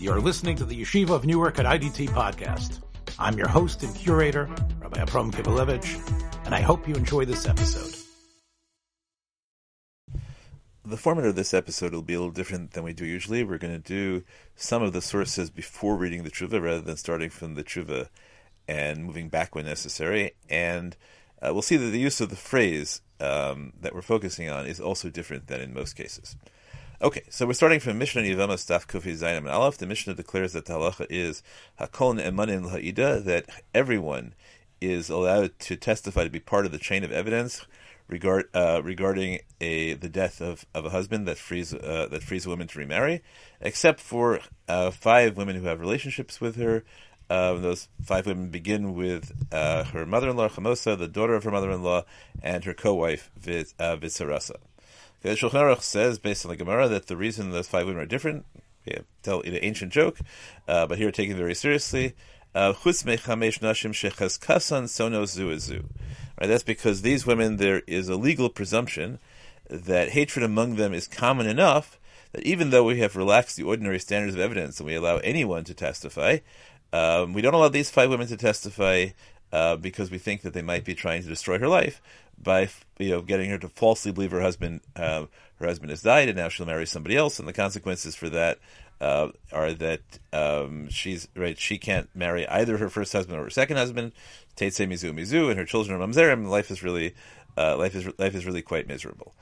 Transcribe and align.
You're 0.00 0.20
listening 0.20 0.54
to 0.58 0.64
the 0.64 0.80
Yeshiva 0.80 1.10
of 1.10 1.26
Newark 1.26 1.58
at 1.58 1.66
IDT 1.66 2.10
podcast. 2.10 2.78
I'm 3.18 3.36
your 3.36 3.48
host 3.48 3.82
and 3.82 3.92
curator, 3.96 4.48
Rabbi 4.78 5.00
Abram 5.00 5.32
Kibalevich, 5.32 6.46
and 6.46 6.54
I 6.54 6.60
hope 6.60 6.86
you 6.86 6.94
enjoy 6.94 7.24
this 7.24 7.48
episode. 7.48 7.96
The 10.84 10.96
format 10.96 11.24
of 11.24 11.34
this 11.34 11.52
episode 11.52 11.94
will 11.94 12.02
be 12.02 12.14
a 12.14 12.20
little 12.20 12.32
different 12.32 12.74
than 12.74 12.84
we 12.84 12.92
do 12.92 13.04
usually. 13.04 13.42
We're 13.42 13.58
going 13.58 13.74
to 13.74 13.80
do 13.80 14.22
some 14.54 14.84
of 14.84 14.92
the 14.92 15.02
sources 15.02 15.50
before 15.50 15.96
reading 15.96 16.22
the 16.22 16.30
tshuva 16.30 16.62
rather 16.62 16.80
than 16.80 16.96
starting 16.96 17.30
from 17.30 17.56
the 17.56 17.64
tshuva 17.64 18.08
and 18.68 19.04
moving 19.04 19.28
back 19.28 19.56
when 19.56 19.64
necessary. 19.64 20.30
And 20.48 20.96
uh, 21.42 21.50
we'll 21.52 21.62
see 21.62 21.76
that 21.76 21.90
the 21.90 21.98
use 21.98 22.20
of 22.20 22.30
the 22.30 22.36
phrase 22.36 23.00
um, 23.18 23.72
that 23.80 23.96
we're 23.96 24.02
focusing 24.02 24.48
on 24.48 24.64
is 24.64 24.78
also 24.78 25.10
different 25.10 25.48
than 25.48 25.60
in 25.60 25.74
most 25.74 25.94
cases. 25.94 26.36
Okay, 27.00 27.22
so 27.30 27.46
we're 27.46 27.52
starting 27.52 27.78
from 27.78 27.96
Mishnah 27.96 28.22
Yivama 28.22 28.58
Staff 28.58 28.88
Kufi 28.88 29.16
Zainam 29.16 29.38
and 29.38 29.50
Aleph. 29.50 29.78
The 29.78 29.86
Mishnah 29.86 30.14
declares 30.14 30.52
that 30.54 30.64
the 30.64 30.72
halacha 30.72 31.06
is 31.08 31.44
Hakol 31.78 32.20
Emanin 32.20 32.70
Ha'ida, 32.70 33.20
that 33.20 33.48
everyone 33.72 34.34
is 34.80 35.08
allowed 35.08 35.56
to 35.60 35.76
testify 35.76 36.24
to 36.24 36.30
be 36.30 36.40
part 36.40 36.66
of 36.66 36.72
the 36.72 36.78
chain 36.78 37.04
of 37.04 37.12
evidence 37.12 37.64
regard, 38.08 38.48
uh, 38.52 38.80
regarding 38.82 39.38
a 39.60 39.94
the 39.94 40.08
death 40.08 40.40
of, 40.40 40.66
of 40.74 40.86
a 40.86 40.90
husband 40.90 41.28
that 41.28 41.38
frees 41.38 41.72
uh, 41.72 42.08
that 42.10 42.24
frees 42.24 42.46
a 42.46 42.48
woman 42.48 42.66
to 42.66 42.80
remarry, 42.80 43.22
except 43.60 44.00
for 44.00 44.40
uh, 44.66 44.90
five 44.90 45.36
women 45.36 45.54
who 45.54 45.66
have 45.66 45.78
relationships 45.78 46.40
with 46.40 46.56
her, 46.56 46.82
uh, 47.30 47.54
those 47.54 47.88
five 48.02 48.26
women 48.26 48.50
begin 48.50 48.94
with 48.94 49.46
uh, 49.52 49.84
her 49.84 50.04
mother-in-law 50.04 50.48
Chamosa, 50.48 50.98
the 50.98 51.06
daughter 51.06 51.34
of 51.34 51.44
her 51.44 51.52
mother-in-law, 51.52 52.02
and 52.42 52.64
her 52.64 52.74
co-wife 52.74 53.30
Vis, 53.36 53.72
uh. 53.78 53.96
The 55.22 55.30
Shulchan 55.30 55.52
Aruch 55.52 55.82
says, 55.82 56.18
based 56.18 56.44
on 56.44 56.50
the 56.50 56.56
Gemara, 56.56 56.88
that 56.88 57.06
the 57.06 57.16
reason 57.16 57.50
those 57.50 57.66
five 57.66 57.86
women 57.86 58.02
are 58.02 58.06
different, 58.06 58.44
yeah, 58.84 59.00
tell 59.22 59.40
an 59.40 59.58
ancient 59.60 59.92
joke, 59.92 60.18
uh, 60.68 60.86
but 60.86 60.98
here 60.98 61.10
taken 61.10 61.36
very 61.36 61.54
seriously. 61.54 62.14
Uh, 62.54 62.72
right, 62.84 63.20
that's 66.40 66.62
because 66.62 67.02
these 67.02 67.26
women, 67.26 67.56
there 67.56 67.82
is 67.86 68.08
a 68.08 68.16
legal 68.16 68.48
presumption 68.48 69.18
that 69.68 70.10
hatred 70.10 70.44
among 70.44 70.76
them 70.76 70.94
is 70.94 71.06
common 71.06 71.46
enough 71.46 71.98
that 72.32 72.42
even 72.44 72.70
though 72.70 72.84
we 72.84 73.00
have 73.00 73.16
relaxed 73.16 73.56
the 73.56 73.62
ordinary 73.62 73.98
standards 73.98 74.34
of 74.34 74.40
evidence 74.40 74.80
and 74.80 74.86
we 74.86 74.94
allow 74.94 75.18
anyone 75.18 75.64
to 75.64 75.74
testify, 75.74 76.38
um, 76.92 77.32
we 77.32 77.42
don't 77.42 77.54
allow 77.54 77.68
these 77.68 77.90
five 77.90 78.08
women 78.08 78.26
to 78.28 78.36
testify 78.36 79.08
uh, 79.52 79.76
because 79.76 80.10
we 80.10 80.18
think 80.18 80.42
that 80.42 80.52
they 80.52 80.62
might 80.62 80.84
be 80.84 80.94
trying 80.94 81.22
to 81.22 81.28
destroy 81.28 81.58
her 81.58 81.68
life 81.68 82.02
by 82.40 82.68
you 82.98 83.10
know 83.10 83.22
getting 83.22 83.50
her 83.50 83.58
to 83.58 83.68
falsely 83.68 84.12
believe 84.12 84.30
her 84.30 84.40
husband 84.40 84.80
uh, 84.96 85.26
her 85.58 85.66
husband 85.66 85.90
has 85.90 86.02
died 86.02 86.28
and 86.28 86.36
now 86.36 86.48
she'll 86.48 86.66
marry 86.66 86.86
somebody 86.86 87.16
else, 87.16 87.38
and 87.38 87.48
the 87.48 87.52
consequences 87.52 88.14
for 88.14 88.28
that 88.28 88.58
uh, 89.00 89.28
are 89.52 89.72
that 89.74 90.00
um, 90.32 90.88
she's 90.88 91.28
right. 91.36 91.58
She 91.58 91.78
can't 91.78 92.08
marry 92.14 92.46
either 92.48 92.78
her 92.78 92.88
first 92.88 93.12
husband 93.12 93.38
or 93.38 93.44
her 93.44 93.50
second 93.50 93.76
husband. 93.76 94.12
Teitse 94.56 94.86
mizu 94.88 95.12
mizu, 95.12 95.50
and 95.50 95.58
her 95.58 95.64
children 95.64 96.00
are 96.00 96.04
mamzerim. 96.04 96.48
Life 96.48 96.70
is 96.70 96.82
really 96.82 97.14
uh, 97.56 97.76
life 97.76 97.94
is 97.94 98.08
life 98.18 98.34
is 98.34 98.46
really 98.46 98.62
quite 98.62 98.88
miserable. 98.88 99.34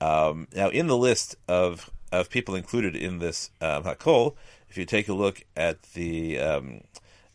Um, 0.00 0.46
now, 0.54 0.68
in 0.68 0.86
the 0.86 0.96
list 0.96 1.36
of 1.48 1.90
of 2.12 2.30
people 2.30 2.54
included 2.54 2.96
in 2.96 3.18
this 3.18 3.50
um, 3.60 3.84
hakol, 3.84 4.34
if 4.68 4.76
you 4.76 4.84
take 4.84 5.08
a 5.08 5.14
look 5.14 5.44
at 5.56 5.82
the 5.94 6.38
um, 6.38 6.82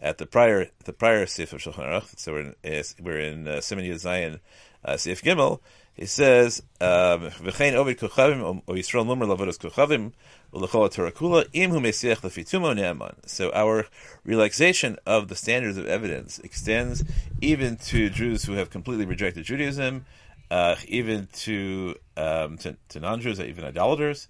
at 0.04 0.18
the 0.18 0.26
prior 0.26 0.68
the 0.84 0.94
prior 0.94 1.26
sif 1.26 1.54
of 1.54 1.62
Shulchan 1.62 1.88
Aruch, 1.88 2.20
so 2.20 2.34
we're 2.34 2.42
in 2.42 2.56
we're 3.02 3.20
in 3.20 3.48
uh, 3.48 3.62
Simon 3.62 3.86
Yazayin 3.86 4.40
uh, 4.84 4.98
sif 4.98 5.24
Gimel. 5.24 5.62
He 5.96 6.06
says, 6.06 6.62
um, 6.82 7.30
"V'chein 7.30 7.74
ovid 7.74 8.00
kochavim 8.00 8.62
or 8.68 8.76
Yisrael 8.76 9.06
mumar 9.06 9.34
lavodos 9.34 9.58
u'lechol 9.60 10.94
terakula 10.94 11.48
im 11.54 11.72
hu 11.72 11.80
mesiach 11.80 12.18
lefitumo 12.18 12.76
ne'aman." 12.76 13.16
So 13.26 13.52
our 13.54 13.86
relaxation 14.26 14.98
of 15.06 15.30
the 15.30 15.36
standards 15.36 15.78
of 15.78 15.86
evidence 15.86 16.38
extends 16.40 17.04
even 17.42 17.78
to 17.78 18.10
Jews 18.10 18.44
who 18.44 18.54
have 18.54 18.70
completely 18.70 19.06
rejected 19.06 19.46
Judaism, 19.46 20.06
uh, 20.52 20.76
even 20.88 21.30
to, 21.34 21.96
um, 22.18 22.58
to, 22.58 22.76
to 22.90 23.00
non-Jews, 23.00 23.40
even 23.40 23.64
idolaters. 23.64 24.28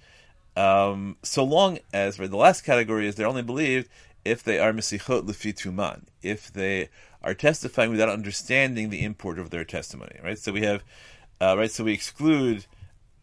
Um, 0.56 1.18
so 1.24 1.44
long 1.44 1.80
as 1.94 2.18
the 2.18 2.38
last 2.38 2.62
category 2.62 3.08
is 3.08 3.16
they're 3.16 3.28
only 3.28 3.42
believed 3.42 3.90
if 4.26 4.44
they 4.44 4.60
are 4.60 4.74
mesichot 4.74 5.26
lefituman, 5.26 6.04
if 6.22 6.52
they 6.52 6.90
are 7.22 7.34
testifying 7.34 7.92
without 7.92 8.10
understanding 8.10 8.90
the 8.90 9.04
import 9.04 9.40
of 9.40 9.50
their 9.50 9.64
testimony. 9.64 10.20
Right. 10.24 10.38
So 10.38 10.52
we 10.52 10.64
have 10.64 10.84
uh, 11.42 11.56
right. 11.58 11.72
So 11.72 11.84
we 11.84 11.94
exclude. 11.94 12.66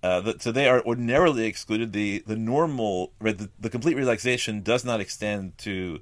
Uh, 0.03 0.21
the, 0.21 0.37
so 0.39 0.51
they 0.51 0.67
are 0.67 0.83
ordinarily 0.85 1.47
excluded. 1.47 1.93
The 1.93 2.23
the 2.27 2.37
normal 2.37 3.13
right. 3.21 3.37
The, 3.37 3.51
the 3.59 3.71
complete 3.71 3.97
relaxation 3.97 4.63
does 4.63 4.85
not 4.85 5.01
extend 5.01 5.59
to 5.59 6.01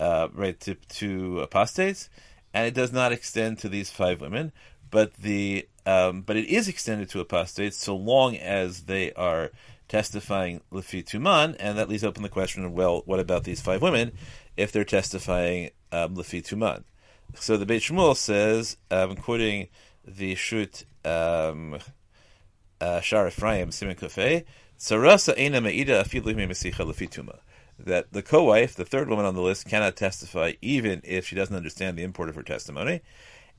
uh, 0.00 0.28
right 0.34 0.58
to, 0.60 0.74
to 0.74 1.40
apostates, 1.40 2.08
and 2.52 2.66
it 2.66 2.74
does 2.74 2.92
not 2.92 3.12
extend 3.12 3.58
to 3.58 3.68
these 3.68 3.90
five 3.90 4.20
women. 4.20 4.52
But 4.90 5.14
the 5.14 5.68
um, 5.84 6.22
but 6.22 6.36
it 6.36 6.46
is 6.46 6.68
extended 6.68 7.08
to 7.10 7.20
apostates 7.20 7.76
so 7.76 7.96
long 7.96 8.36
as 8.36 8.82
they 8.82 9.12
are 9.12 9.50
testifying 9.88 10.60
Lefi 10.72 11.04
Tuman, 11.04 11.56
and 11.58 11.78
that 11.78 11.88
leaves 11.88 12.04
open 12.04 12.22
the 12.22 12.28
question 12.28 12.64
of, 12.64 12.72
well, 12.72 13.02
what 13.06 13.20
about 13.20 13.44
these 13.44 13.60
five 13.60 13.82
women 13.82 14.12
if 14.56 14.72
they're 14.72 14.84
testifying 14.84 15.70
um, 15.92 16.16
Lefi 16.16 16.42
Tuman? 16.42 16.84
So 17.34 17.56
the 17.56 17.66
Beit 17.66 17.82
Shmuel 17.82 18.16
says, 18.16 18.76
um, 18.90 19.16
quoting 19.16 19.68
the 20.06 20.34
Shut 20.34 20.84
um, 21.04 21.78
uh, 22.80 23.00
Shar 23.00 23.28
Ephraim 23.28 23.70
Simon 23.72 23.96
Kofei, 23.96 24.44
Sarasa 24.78 25.36
Eina 25.36 25.62
Me'ida 25.62 26.02
Afilu 26.02 26.34
Mesicha. 26.34 27.38
That 27.78 28.12
the 28.12 28.22
co-wife, 28.22 28.74
the 28.74 28.86
third 28.86 29.08
woman 29.08 29.26
on 29.26 29.34
the 29.34 29.42
list, 29.42 29.68
cannot 29.68 29.96
testify 29.96 30.54
even 30.62 31.02
if 31.04 31.26
she 31.26 31.36
doesn't 31.36 31.54
understand 31.54 31.98
the 31.98 32.04
import 32.04 32.30
of 32.30 32.34
her 32.34 32.42
testimony. 32.42 33.02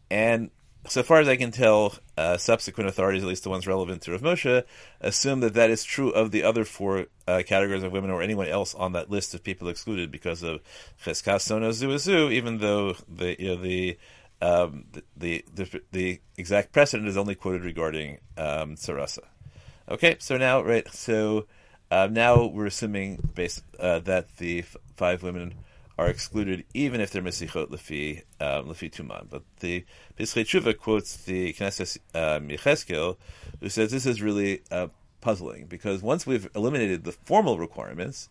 And 0.10 0.50
so 0.86 1.04
far 1.04 1.20
as 1.20 1.28
I 1.28 1.36
can 1.36 1.52
tell, 1.52 1.96
uh, 2.18 2.38
subsequent 2.38 2.90
authorities, 2.90 3.24
at 3.24 3.30
least 3.30 3.44
the 3.44 3.50
ones 3.50 3.68
relevant 3.68 4.02
to 4.04 4.12
Rav 4.12 4.22
Moshe, 4.22 4.64
assume 5.02 5.42
that 5.42 5.54
that 5.54 5.70
is 5.70 5.84
true 5.84 6.10
of 6.12 6.32
the 6.32 6.44
other 6.44 6.64
four 6.64 7.08
uh, 7.28 7.44
categories 7.46 7.84
of 7.84 7.92
women 7.92 8.10
or 8.10 8.22
anyone 8.22 8.48
else 8.48 8.74
on 8.76 8.94
that 8.94 9.10
list 9.10 9.34
of 9.34 9.44
people 9.44 9.68
excluded 9.68 10.12
because 10.12 10.44
of 10.44 10.62
Cheskas 11.04 11.42
Sono 11.42 11.72
Zuazu, 11.72 12.32
even 12.32 12.60
though 12.60 12.96
the 13.08 13.36
you 13.40 13.48
know, 13.50 13.62
the, 13.62 13.98
um, 14.42 14.86
the, 15.16 15.44
the, 15.54 15.82
the 15.92 16.22
exact 16.38 16.72
precedent 16.72 17.10
is 17.10 17.18
only 17.18 17.36
quoted 17.36 17.64
regarding 17.64 18.20
um, 18.38 18.76
Sarasa. 18.76 19.26
Okay, 19.90 20.18
so 20.20 20.38
now 20.38 20.62
right, 20.62 20.88
so 20.94 21.48
uh, 21.92 22.08
now 22.12 22.46
we're 22.46 22.66
assuming 22.66 23.30
based 23.36 23.64
uh, 23.80 24.00
that 24.00 24.38
the 24.38 24.60
f- 24.60 24.76
five 24.96 25.24
women 25.24 25.54
are 25.98 26.08
excluded 26.08 26.64
even 26.74 27.02
if 27.02 27.12
they're 27.12 27.22
mesichot 27.22 27.70
lefi 27.70 28.22
um, 28.40 28.68
lefi 28.68 28.92
tuman. 28.92 29.28
But 29.30 29.44
the 29.60 29.86
Pischei 30.18 30.44
Tshuva 30.44 30.78
quotes 30.78 31.18
the 31.18 31.54
Knesset 31.54 31.98
um, 32.14 32.50
who 33.60 33.70
says 33.70 33.92
this 33.92 34.06
is 34.06 34.22
really 34.22 34.62
uh, 34.72 34.88
puzzling 35.22 35.66
because 35.66 36.02
once 36.02 36.28
we've 36.28 36.50
eliminated 36.56 37.04
the 37.04 37.12
formal 37.12 37.58
requirements, 37.58 38.30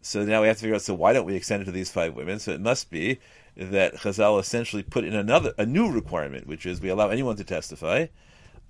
so 0.00 0.24
now 0.24 0.42
we 0.42 0.48
have 0.48 0.56
to 0.56 0.62
figure 0.62 0.74
out. 0.74 0.82
So 0.82 0.94
why 0.94 1.12
don't 1.12 1.24
we 1.24 1.34
extend 1.34 1.62
it 1.62 1.66
to 1.66 1.72
these 1.72 1.90
five 1.90 2.14
women? 2.14 2.38
So 2.38 2.52
it 2.52 2.60
must 2.60 2.90
be 2.90 3.20
that 3.56 3.94
Chazal 3.94 4.40
essentially 4.40 4.82
put 4.82 5.04
in 5.04 5.14
another 5.14 5.54
a 5.56 5.64
new 5.64 5.90
requirement, 5.90 6.46
which 6.46 6.66
is 6.66 6.80
we 6.80 6.88
allow 6.88 7.08
anyone 7.08 7.36
to 7.36 7.44
testify 7.44 8.06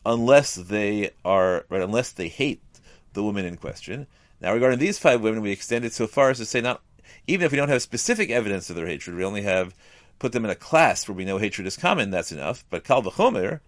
unless 0.06 0.54
they 0.54 1.10
are 1.24 1.64
right, 1.70 1.82
unless 1.82 2.12
they 2.12 2.28
hate 2.28 2.62
the 3.14 3.22
woman 3.22 3.44
in 3.44 3.56
question. 3.56 4.06
Now, 4.40 4.52
regarding 4.52 4.78
these 4.78 4.98
five 4.98 5.22
women, 5.22 5.40
we 5.40 5.52
extend 5.52 5.84
it 5.84 5.92
so 5.92 6.06
far 6.06 6.30
as 6.30 6.38
to 6.38 6.44
say 6.44 6.60
not 6.60 6.82
even 7.26 7.44
if 7.44 7.52
we 7.52 7.56
don't 7.56 7.68
have 7.68 7.82
specific 7.82 8.30
evidence 8.30 8.70
of 8.70 8.76
their 8.76 8.86
hatred, 8.86 9.16
we 9.16 9.24
only 9.24 9.42
have 9.42 9.74
put 10.18 10.32
them 10.32 10.44
in 10.44 10.50
a 10.50 10.54
class 10.54 11.06
where 11.08 11.14
we 11.14 11.24
know 11.24 11.38
hatred 11.38 11.66
is 11.66 11.76
common. 11.76 12.10
That's 12.10 12.32
enough. 12.32 12.64
But 12.70 12.84
kal 12.84 13.02
v'chomer, 13.02 13.60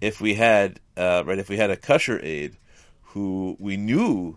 if 0.00 0.20
we 0.20 0.34
had 0.34 0.80
uh, 0.96 1.22
right, 1.26 1.38
if 1.38 1.48
we 1.48 1.56
had 1.56 1.70
a 1.70 1.76
kosher 1.76 2.20
aide 2.22 2.56
who 3.02 3.56
we 3.58 3.76
knew, 3.76 4.36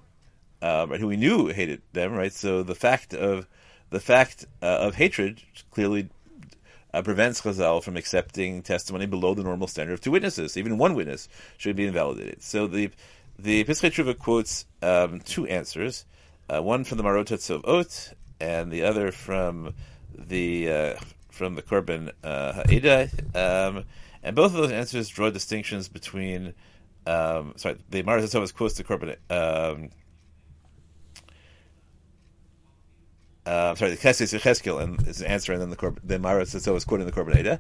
uh, 0.62 0.88
right, 0.90 1.00
who 1.00 1.08
we 1.08 1.18
knew 1.18 1.48
hated 1.48 1.82
them, 1.94 2.14
right. 2.14 2.34
So 2.34 2.64
the 2.64 2.76
fact 2.76 3.14
of 3.14 3.48
the 3.90 4.00
fact 4.00 4.46
uh, 4.62 4.66
of 4.66 4.96
hatred 4.96 5.42
clearly 5.70 6.10
uh, 6.94 7.02
prevents 7.02 7.42
Chazal 7.42 7.84
from 7.84 7.98
accepting 7.98 8.62
testimony 8.62 9.06
below 9.06 9.34
the 9.34 9.44
normal 9.44 9.68
standard 9.68 9.94
of 9.94 10.02
two 10.02 10.12
witnesses. 10.12 10.58
Even 10.58 10.78
one 10.78 10.96
witness 10.96 11.30
should 11.58 11.76
be 11.76 11.86
invalidated. 11.86 12.42
So 12.42 12.68
the 12.68 12.92
the 13.38 13.64
Tshuva 13.64 14.18
quotes 14.18 14.66
um, 14.82 15.20
two 15.22 15.48
answers, 15.48 16.06
uh, 16.50 16.62
one 16.62 16.84
from 16.84 16.98
the 16.98 17.04
Marotot 17.04 17.50
of 17.50 17.66
Ot 17.66 18.14
and 18.42 18.72
the 18.72 18.84
other 18.84 19.12
from 19.12 19.74
the 20.18 20.70
uh, 20.70 20.96
from 21.30 21.56
the 21.56 21.62
Korban 21.62 22.12
uh. 22.24 22.64
Um, 23.38 23.86
and 24.24 24.36
both 24.36 24.54
of 24.54 24.58
those 24.58 24.72
answers 24.72 25.08
draw 25.08 25.30
distinctions 25.30 25.88
between. 25.88 26.54
Um, 27.06 27.54
sorry, 27.56 27.78
the 27.90 28.04
Maris 28.04 28.36
is 28.36 28.52
quotes 28.52 28.76
the 28.76 28.84
Korban. 28.84 29.16
Um, 29.30 29.90
uh, 33.46 33.74
sorry, 33.76 33.92
the 33.92 33.98
Kesses 33.98 34.38
Yecheskel 34.38 34.82
and 34.82 35.08
is 35.08 35.22
an 35.22 35.28
answer, 35.28 35.54
and 35.54 35.62
then 35.62 35.70
the 35.70 35.76
Korban, 35.76 36.00
the 36.04 36.20
Maris 36.20 36.54
is 36.54 36.86
quoting 36.86 37.06
the 37.06 37.12
Korban 37.12 37.40
Eda. 37.40 37.60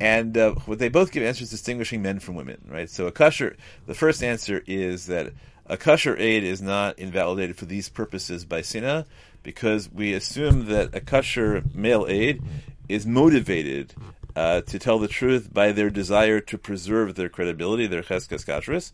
and 0.00 0.36
uh, 0.36 0.54
they 0.68 0.88
both 0.88 1.12
give 1.12 1.22
answers 1.22 1.50
distinguishing 1.50 2.02
men 2.02 2.18
from 2.18 2.34
women, 2.34 2.58
right? 2.68 2.90
So 2.90 3.06
a 3.06 3.12
kosher, 3.12 3.56
the 3.86 3.94
first 3.94 4.22
answer 4.22 4.62
is 4.66 5.06
that 5.06 5.32
a 5.66 5.78
kosher 5.78 6.14
aid 6.18 6.44
is 6.44 6.60
not 6.60 6.98
invalidated 6.98 7.56
for 7.56 7.64
these 7.64 7.88
purposes 7.88 8.44
by 8.44 8.60
Sina, 8.60 9.06
because 9.44 9.88
we 9.92 10.12
assume 10.12 10.66
that 10.66 10.92
a 10.92 11.00
kosher 11.00 11.62
male 11.72 12.06
aid 12.08 12.42
is 12.88 13.06
motivated 13.06 13.94
uh, 14.34 14.62
to 14.62 14.78
tell 14.80 14.98
the 14.98 15.06
truth 15.06 15.54
by 15.54 15.70
their 15.70 15.90
desire 15.90 16.40
to 16.40 16.58
preserve 16.58 17.14
their 17.14 17.28
credibility, 17.28 17.86
their 17.86 18.02
cheskas 18.02 18.44
kashrus. 18.44 18.90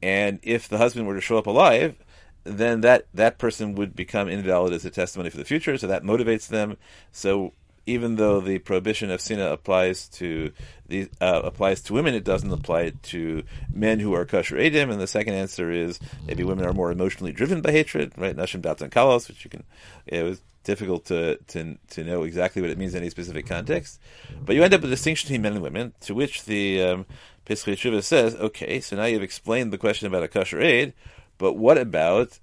And 0.00 0.38
if 0.44 0.68
the 0.68 0.78
husband 0.78 1.08
were 1.08 1.16
to 1.16 1.20
show 1.20 1.38
up 1.38 1.48
alive, 1.48 1.96
then 2.44 2.82
that, 2.82 3.06
that 3.12 3.38
person 3.38 3.74
would 3.74 3.96
become 3.96 4.28
invalid 4.28 4.72
as 4.72 4.84
a 4.84 4.90
testimony 4.90 5.30
for 5.30 5.38
the 5.38 5.44
future, 5.44 5.76
so 5.76 5.88
that 5.88 6.04
motivates 6.04 6.46
them. 6.46 6.76
So 7.10 7.52
even 7.88 8.16
though 8.16 8.40
the 8.40 8.58
prohibition 8.58 9.10
of 9.10 9.20
sina 9.20 9.50
applies 9.50 10.08
to 10.08 10.52
the 10.86 11.08
uh, 11.20 11.40
applies 11.42 11.80
to 11.82 11.94
women, 11.94 12.14
it 12.14 12.24
doesn't 12.24 12.52
apply 12.52 12.92
to 13.02 13.42
men 13.72 13.98
who 13.98 14.14
are 14.14 14.24
kosher 14.24 14.56
edim. 14.56 14.90
And 14.90 15.00
the 15.00 15.06
second 15.06 15.34
answer 15.34 15.70
is 15.70 15.98
maybe 16.26 16.44
women 16.44 16.66
are 16.66 16.72
more 16.72 16.92
emotionally 16.92 17.32
driven 17.32 17.62
by 17.62 17.72
hatred, 17.72 18.12
right? 18.16 18.36
Nashim 18.36 18.60
datan 18.60 18.90
kalos, 18.90 19.28
which 19.28 19.44
you 19.44 19.50
can. 19.50 19.64
It 20.06 20.22
was 20.22 20.42
difficult 20.64 21.06
to, 21.06 21.38
to 21.48 21.78
to 21.90 22.04
know 22.04 22.24
exactly 22.24 22.60
what 22.60 22.70
it 22.70 22.78
means 22.78 22.94
in 22.94 23.00
any 23.00 23.10
specific 23.10 23.46
context, 23.46 23.98
but 24.44 24.54
you 24.54 24.62
end 24.62 24.74
up 24.74 24.82
with 24.82 24.90
a 24.90 24.94
distinction 24.94 25.28
between 25.28 25.42
men 25.42 25.54
and 25.54 25.62
women. 25.62 25.94
To 26.02 26.14
which 26.14 26.44
the 26.44 26.82
um, 26.82 27.06
Pesach 27.46 27.78
says, 28.02 28.34
okay, 28.34 28.80
so 28.80 28.96
now 28.96 29.06
you've 29.06 29.22
explained 29.22 29.72
the 29.72 29.78
question 29.78 30.06
about 30.06 30.22
a 30.22 30.28
kosher 30.28 30.60
aid, 30.60 30.92
but 31.38 31.54
what 31.54 31.78
about 31.78 32.38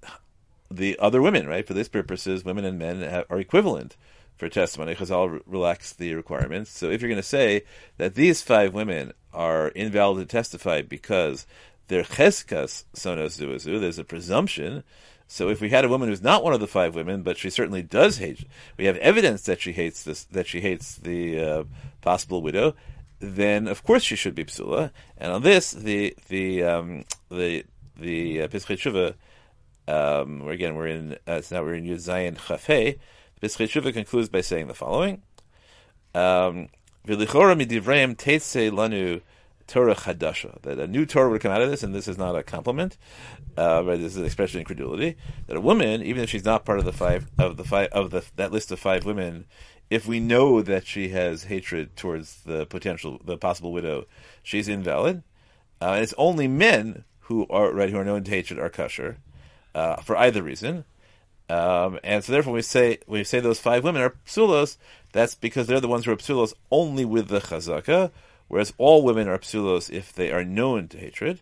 the 0.68 0.98
other 0.98 1.22
women, 1.22 1.46
right? 1.46 1.64
For 1.64 1.74
these 1.74 1.88
purposes, 1.88 2.44
women 2.44 2.64
and 2.64 2.76
men 2.76 3.02
have, 3.02 3.26
are 3.30 3.38
equivalent 3.38 3.96
for 4.36 4.48
testimony. 4.48 4.94
Chazal 4.94 5.40
relaxed 5.46 5.98
the 5.98 6.14
requirements. 6.14 6.70
So 6.70 6.90
if 6.90 7.00
you're 7.00 7.08
going 7.08 7.16
to 7.16 7.22
say 7.22 7.62
that 7.96 8.14
these 8.14 8.42
five 8.42 8.74
women 8.74 9.12
are 9.32 9.68
invalid 9.68 10.28
to 10.28 10.36
testify 10.36 10.82
because 10.82 11.46
they're 11.88 12.02
cheskas 12.02 12.84
sonos 12.94 13.40
zuazu, 13.40 13.80
there's 13.80 13.98
a 13.98 14.04
presumption. 14.04 14.84
So 15.28 15.48
if 15.48 15.60
we 15.60 15.70
had 15.70 15.84
a 15.84 15.88
woman 15.88 16.08
who's 16.08 16.22
not 16.22 16.44
one 16.44 16.52
of 16.52 16.60
the 16.60 16.66
five 16.66 16.94
women, 16.94 17.22
but 17.22 17.36
she 17.36 17.50
certainly 17.50 17.82
does 17.82 18.18
hate, 18.18 18.44
we 18.76 18.84
have 18.84 18.96
evidence 18.98 19.42
that 19.42 19.60
she 19.60 19.72
hates 19.72 20.04
this, 20.04 20.24
that 20.24 20.46
she 20.46 20.60
hates 20.60 20.96
the 20.96 21.40
uh, 21.40 21.64
possible 22.00 22.42
widow. 22.42 22.74
Then 23.18 23.66
of 23.66 23.82
course 23.82 24.02
she 24.02 24.16
should 24.16 24.34
be 24.34 24.44
psula. 24.44 24.90
And 25.16 25.32
on 25.32 25.42
this, 25.42 25.70
the 25.72 26.14
the 26.28 26.62
um, 26.62 27.04
the 27.30 27.64
the 27.98 28.42
uh, 28.42 28.48
Pesach 28.48 29.16
um, 29.88 30.46
again 30.48 30.74
we're 30.74 30.88
in 30.88 31.16
uh, 31.26 31.40
now 31.50 31.62
we're 31.62 31.74
in 31.74 31.84
Yud 31.84 31.96
Zayin 31.96 32.36
Chafei 32.36 32.98
Pesach 33.40 33.92
concludes 33.92 34.28
by 34.28 34.40
saying 34.40 34.66
the 34.66 34.74
following: 34.74 35.22
um, 36.14 36.68
lanu 37.06 39.22
Torah 39.66 39.94
chadasha. 39.94 40.60
That 40.62 40.78
a 40.78 40.86
new 40.86 41.06
Torah 41.06 41.30
would 41.30 41.40
come 41.40 41.52
out 41.52 41.62
of 41.62 41.70
this, 41.70 41.82
and 41.82 41.94
this 41.94 42.08
is 42.08 42.18
not 42.18 42.36
a 42.36 42.42
compliment, 42.42 42.96
uh, 43.56 43.82
but 43.82 43.98
this 43.98 44.12
is 44.12 44.16
an 44.16 44.24
expression 44.24 44.58
of 44.58 44.60
incredulity. 44.60 45.16
That 45.46 45.56
a 45.56 45.60
woman, 45.60 46.02
even 46.02 46.22
if 46.22 46.30
she's 46.30 46.44
not 46.44 46.64
part 46.64 46.78
of 46.78 46.84
the 46.84 46.92
five 46.92 47.26
of 47.38 47.56
the 47.56 47.64
five 47.64 47.88
of 47.92 48.10
the 48.10 48.24
that 48.36 48.52
list 48.52 48.72
of 48.72 48.78
five 48.78 49.04
women, 49.04 49.46
if 49.90 50.06
we 50.06 50.20
know 50.20 50.62
that 50.62 50.86
she 50.86 51.10
has 51.10 51.44
hatred 51.44 51.96
towards 51.96 52.42
the 52.42 52.66
potential, 52.66 53.20
the 53.24 53.36
possible 53.36 53.72
widow, 53.72 54.06
she's 54.42 54.68
invalid. 54.68 55.22
Uh, 55.80 55.92
and 55.92 56.02
it's 56.02 56.14
only 56.16 56.48
men 56.48 57.04
who 57.20 57.46
are 57.48 57.72
right 57.72 57.90
who 57.90 57.98
are 57.98 58.04
known 58.04 58.24
to 58.24 58.30
hatred 58.30 58.58
are 58.58 58.70
kosher 58.70 59.18
uh, 59.74 59.96
for 59.96 60.16
either 60.16 60.42
reason. 60.42 60.84
Um, 61.48 62.00
and 62.02 62.24
so 62.24 62.32
therefore, 62.32 62.54
we 62.54 62.62
say 62.62 62.98
we 63.06 63.22
say 63.24 63.40
those 63.40 63.60
five 63.60 63.84
women 63.84 64.02
are 64.02 64.14
psulos, 64.26 64.78
that's 65.12 65.34
because 65.34 65.66
they're 65.66 65.80
the 65.80 65.88
ones 65.88 66.04
who 66.04 66.12
are 66.12 66.16
psulos 66.16 66.54
only 66.70 67.04
with 67.04 67.28
the 67.28 67.40
chazaka, 67.40 68.10
whereas 68.48 68.72
all 68.78 69.02
women 69.02 69.28
are 69.28 69.38
psulos 69.38 69.90
if 69.90 70.12
they 70.12 70.32
are 70.32 70.44
known 70.44 70.88
to 70.88 70.98
hatred. 70.98 71.40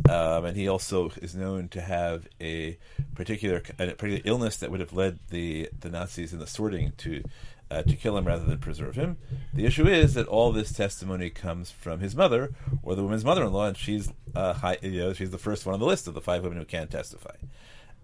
um, 0.08 0.44
and 0.44 0.56
he 0.56 0.68
also 0.68 1.10
is 1.20 1.34
known 1.34 1.68
to 1.68 1.80
have 1.80 2.28
a 2.40 2.78
particular 3.14 3.62
a 3.78 3.92
particular 3.92 4.22
illness 4.24 4.56
that 4.58 4.70
would 4.70 4.80
have 4.80 4.92
led 4.92 5.18
the 5.30 5.68
the 5.80 5.90
Nazis 5.90 6.32
in 6.32 6.38
the 6.38 6.46
sorting 6.46 6.92
to 6.98 7.22
uh, 7.70 7.82
to 7.82 7.96
kill 7.96 8.16
him 8.16 8.26
rather 8.26 8.44
than 8.44 8.58
preserve 8.58 8.94
him. 8.94 9.18
The 9.52 9.66
issue 9.66 9.86
is 9.88 10.14
that 10.14 10.28
all 10.28 10.52
this 10.52 10.72
testimony 10.72 11.30
comes 11.30 11.70
from 11.70 12.00
his 12.00 12.14
mother 12.14 12.52
or 12.82 12.94
the 12.94 13.02
woman's 13.02 13.24
mother-in-law, 13.24 13.66
and 13.66 13.76
she's 13.76 14.12
uh, 14.34 14.52
high, 14.54 14.78
you 14.80 15.00
know 15.00 15.12
she's 15.12 15.32
the 15.32 15.38
first 15.38 15.66
one 15.66 15.74
on 15.74 15.80
the 15.80 15.86
list 15.86 16.06
of 16.06 16.14
the 16.14 16.20
five 16.20 16.42
women 16.42 16.58
who 16.58 16.64
can't 16.64 16.90
testify. 16.90 17.34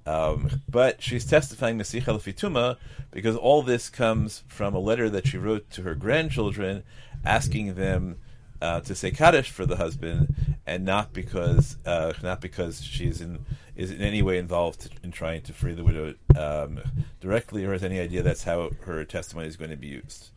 Um, 0.07 0.63
but 0.69 1.01
she's 1.01 1.25
testifying 1.25 1.79
Mesicha 1.79 2.21
Fituma 2.21 2.77
because 3.11 3.37
all 3.37 3.63
this 3.63 3.89
comes 3.89 4.43
from 4.49 4.75
a 4.75 4.79
letter 4.79 5.09
that 5.09 5.27
she 5.27 5.39
wrote 5.39 5.71
to 5.71 5.83
her 5.83 5.95
grandchildren, 5.95 6.83
asking 7.25 7.75
them 7.75 8.19
uh, 8.65 8.81
to 8.81 8.95
say 8.95 9.11
kaddish 9.11 9.51
for 9.51 9.67
the 9.67 9.77
husband, 9.77 10.35
and 10.67 10.87
not 10.87 11.13
because 11.13 11.77
uh, 11.85 12.15
not 12.23 12.41
because 12.41 12.83
she's 12.83 13.21
in 13.21 13.45
is 13.77 13.91
in 13.91 14.01
any 14.01 14.23
way 14.23 14.39
involved 14.39 14.89
in 15.03 15.13
trying 15.13 15.43
to 15.43 15.53
free 15.53 15.75
the 15.75 15.85
widow 15.85 16.15
um, 16.35 16.81
directly, 17.21 17.67
or 17.67 17.73
has 17.73 17.85
any 17.85 18.01
idea 18.01 18.23
that's 18.23 18.45
how 18.45 18.71
her 18.87 19.05
testimony 19.05 19.49
is 19.49 19.57
going 19.57 19.71
to 19.71 19.77
be 19.77 19.89
used. 19.89 20.31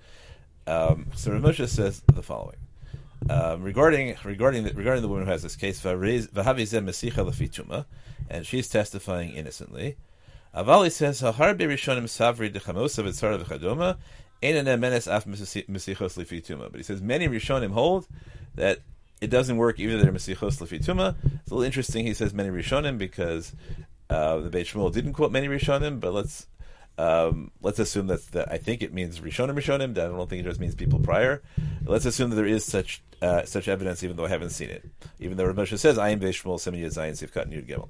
Um, 0.65 1.05
so 1.15 1.31
Rav 1.31 1.41
Moshe 1.41 1.69
says 1.69 2.01
the 2.13 2.21
following. 2.21 2.57
Um, 3.29 3.63
regarding 3.63 4.17
regarding 4.25 4.65
the, 4.65 4.73
regarding 4.73 5.03
the 5.03 5.07
woman 5.07 5.23
who 5.25 5.31
has 5.31 5.43
this 5.43 5.55
case, 5.55 5.85
and 5.85 6.27
she's 8.45 8.67
testifying 8.67 9.31
innocently. 9.31 9.95
Avali 10.53 10.91
says, 10.91 11.21
"Harbe 11.21 11.61
rishonim 11.61 12.07
savri 12.07 12.53
dechamosa 12.53 13.05
but 14.41 14.51
he 16.77 16.83
says 16.83 17.01
many 17.01 17.27
Rishonim 17.27 17.71
hold 17.71 18.07
that 18.55 18.79
it 19.19 19.29
doesn't 19.29 19.57
work 19.57 19.79
either 19.79 19.97
they're 19.97 20.11
Mesichos 20.11 20.59
Lefituma. 20.59 21.15
It's 21.23 21.51
a 21.51 21.55
little 21.55 21.63
interesting. 21.63 22.05
He 22.05 22.13
says 22.13 22.33
many 22.33 22.49
Rishonim 22.49 22.97
because 22.97 23.53
uh, 24.09 24.37
the 24.37 24.49
Beit 24.49 24.67
Shmuel 24.67 24.93
didn't 24.93 25.13
quote 25.13 25.31
many 25.31 25.47
Rishonim, 25.47 25.99
but 25.99 26.13
let's 26.13 26.47
um, 26.99 27.51
let's 27.61 27.77
assume 27.77 28.07
that, 28.07 28.47
I 28.49 28.57
think 28.57 28.81
it 28.81 28.91
means 28.91 29.19
Rishonim 29.19 29.55
Rishonim. 29.55 29.91
I 29.91 30.07
don't 30.07 30.29
think 30.29 30.41
it 30.41 30.49
just 30.49 30.59
means 30.59 30.73
people 30.73 30.99
prior. 30.99 31.43
Let's 31.85 32.05
assume 32.05 32.31
that 32.31 32.35
there 32.35 32.45
is 32.45 32.65
such 32.65 33.03
uh, 33.21 33.45
such 33.45 33.67
evidence, 33.67 34.03
even 34.03 34.15
though 34.15 34.25
I 34.25 34.29
haven't 34.29 34.49
seen 34.51 34.69
it. 34.69 34.83
Even 35.19 35.37
though 35.37 35.45
Rav 35.45 35.55
Moshe 35.55 35.77
says 35.77 35.97
I 35.97 36.09
am 36.09 36.19
Beit 36.19 36.35
Shmuel 36.35 36.57
Semin 36.57 36.83
Yazayin 36.83 37.11
Sivkat 37.11 37.51
Yud 37.51 37.67
Gimel. 37.67 37.89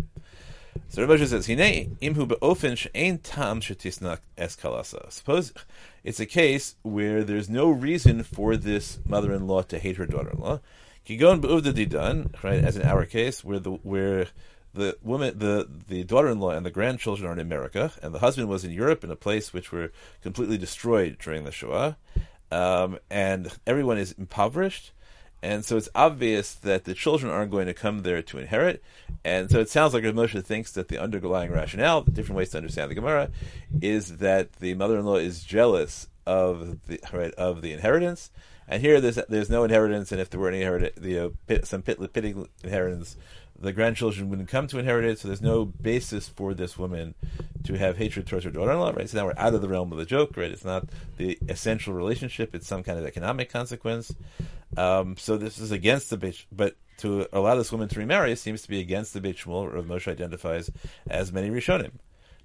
So 0.89 1.05
Rabbi 1.05 1.23
says, 1.25 1.47
"Hine 1.47 1.97
imhu 2.01 2.27
beofen 2.27 2.77
she'ein 2.77 3.17
tam 3.19 3.59
eskalasa." 3.61 5.11
Suppose 5.11 5.53
it's 6.03 6.19
a 6.19 6.25
case 6.25 6.75
where 6.81 7.23
there's 7.23 7.49
no 7.49 7.69
reason 7.69 8.23
for 8.23 8.55
this 8.55 8.99
mother-in-law 9.05 9.63
to 9.63 9.79
hate 9.79 9.97
her 9.97 10.05
daughter-in-law. 10.05 10.61
Kigon 11.05 11.41
beuvda 11.41 11.73
didan, 11.73 12.41
right? 12.43 12.63
As 12.63 12.77
in 12.77 12.83
our 12.83 13.05
case, 13.05 13.43
where 13.43 13.59
the 13.59 13.71
where 13.71 14.27
the 14.73 14.97
woman, 15.03 15.37
the 15.37 15.67
the 15.87 16.03
daughter-in-law 16.03 16.51
and 16.51 16.65
the 16.65 16.71
grandchildren 16.71 17.29
are 17.29 17.33
in 17.33 17.39
America, 17.39 17.91
and 18.01 18.13
the 18.13 18.19
husband 18.19 18.47
was 18.47 18.63
in 18.63 18.71
Europe 18.71 19.03
in 19.03 19.11
a 19.11 19.15
place 19.15 19.51
which 19.51 19.71
were 19.71 19.91
completely 20.21 20.57
destroyed 20.57 21.17
during 21.21 21.43
the 21.43 21.51
Shoah, 21.51 21.97
um, 22.51 22.97
and 23.09 23.51
everyone 23.65 23.97
is 23.97 24.13
impoverished. 24.13 24.91
And 25.41 25.63
so 25.63 25.77
it's 25.77 25.89
obvious 25.93 26.53
that 26.55 26.85
the 26.85 26.93
children 26.93 27.31
aren't 27.31 27.51
going 27.51 27.67
to 27.67 27.73
come 27.73 28.01
there 28.01 28.21
to 28.23 28.37
inherit. 28.39 28.83
And 29.23 29.49
so 29.51 29.59
it 29.59 29.69
sounds 29.69 29.93
like 29.93 30.03
Rav 30.03 30.15
Moshe 30.15 30.43
thinks 30.43 30.71
that 30.71 30.87
the 30.87 30.97
underlying 30.97 31.51
rationale, 31.51 32.01
the 32.01 32.11
different 32.11 32.37
ways 32.37 32.49
to 32.49 32.57
understand 32.57 32.89
the 32.89 32.95
Gemara, 32.95 33.29
is 33.81 34.17
that 34.17 34.53
the 34.53 34.73
mother-in-law 34.73 35.17
is 35.17 35.43
jealous 35.43 36.07
of 36.25 36.79
the 36.87 36.99
right, 37.13 37.33
of 37.35 37.61
the 37.61 37.71
inheritance. 37.71 38.31
And 38.67 38.81
here 38.81 38.99
there's 38.99 39.15
there's 39.29 39.49
no 39.49 39.63
inheritance, 39.63 40.11
and 40.11 40.19
if 40.19 40.29
there 40.29 40.39
were 40.39 40.49
any 40.49 40.61
inheritance, 40.61 40.95
the 40.97 41.19
uh, 41.19 41.29
pit, 41.47 41.65
some 41.65 41.81
pit, 41.81 41.99
pitting 42.13 42.47
inheritance, 42.63 43.15
the 43.59 43.71
grandchildren 43.71 44.29
wouldn't 44.29 44.49
come 44.49 44.67
to 44.67 44.79
inherit 44.79 45.05
it. 45.05 45.19
So 45.19 45.29
there's 45.29 45.41
no 45.41 45.65
basis 45.65 46.27
for 46.27 46.53
this 46.53 46.77
woman 46.77 47.15
to 47.63 47.77
have 47.77 47.97
hatred 47.97 48.27
towards 48.27 48.45
her 48.45 48.51
daughter-in-law. 48.51 48.91
Right. 48.91 49.09
So 49.09 49.17
now 49.17 49.25
we're 49.25 49.33
out 49.37 49.53
of 49.53 49.61
the 49.61 49.69
realm 49.69 49.91
of 49.91 49.97
the 49.97 50.05
joke. 50.05 50.35
Right. 50.35 50.51
It's 50.51 50.65
not 50.65 50.89
the 51.17 51.37
essential 51.47 51.93
relationship. 51.93 52.53
It's 52.53 52.67
some 52.67 52.83
kind 52.83 52.99
of 52.99 53.05
economic 53.05 53.49
consequence. 53.49 54.13
Um, 54.75 55.15
so 55.17 55.37
this 55.37 55.59
is 55.59 55.71
against 55.71 56.09
the 56.09 56.17
bitch, 56.17 56.45
but 56.51 56.75
to 56.97 57.27
allow 57.31 57.55
this 57.55 57.71
woman 57.71 57.87
to 57.89 57.99
remarry 57.99 58.35
seems 58.35 58.63
to 58.63 58.69
be 58.69 58.79
against 58.79 59.13
the 59.13 59.21
Beit 59.21 59.37
Shmuel. 59.37 59.73
Rav 59.73 59.85
Moshe 59.85 60.11
identifies 60.11 60.69
as 61.09 61.31
many 61.31 61.49
Rishonim. 61.49 61.91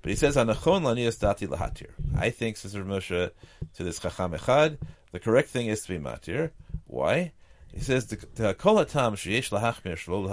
But 0.03 0.11
he 0.11 0.17
says, 0.17 0.37
"Anachon 0.37 0.83
lahatir." 0.83 1.91
I 2.17 2.31
think, 2.31 2.57
says 2.57 2.77
Rav 2.77 2.87
Moshe, 2.87 3.31
to 3.75 3.85
this 3.85 3.99
chacham 3.99 4.33
echad, 4.33 4.79
the 5.13 5.21
correct 5.21 5.49
thing 5.51 5.67
is 5.67 5.83
to 5.83 5.89
be 5.89 5.99
matir. 5.99 6.51
Why? 6.87 7.33
He 7.73 7.81
says, 7.81 8.07
"The 8.07 8.55
sheyesh 9.15 9.51
lahachmir 9.51 9.97
shlo 9.97 10.29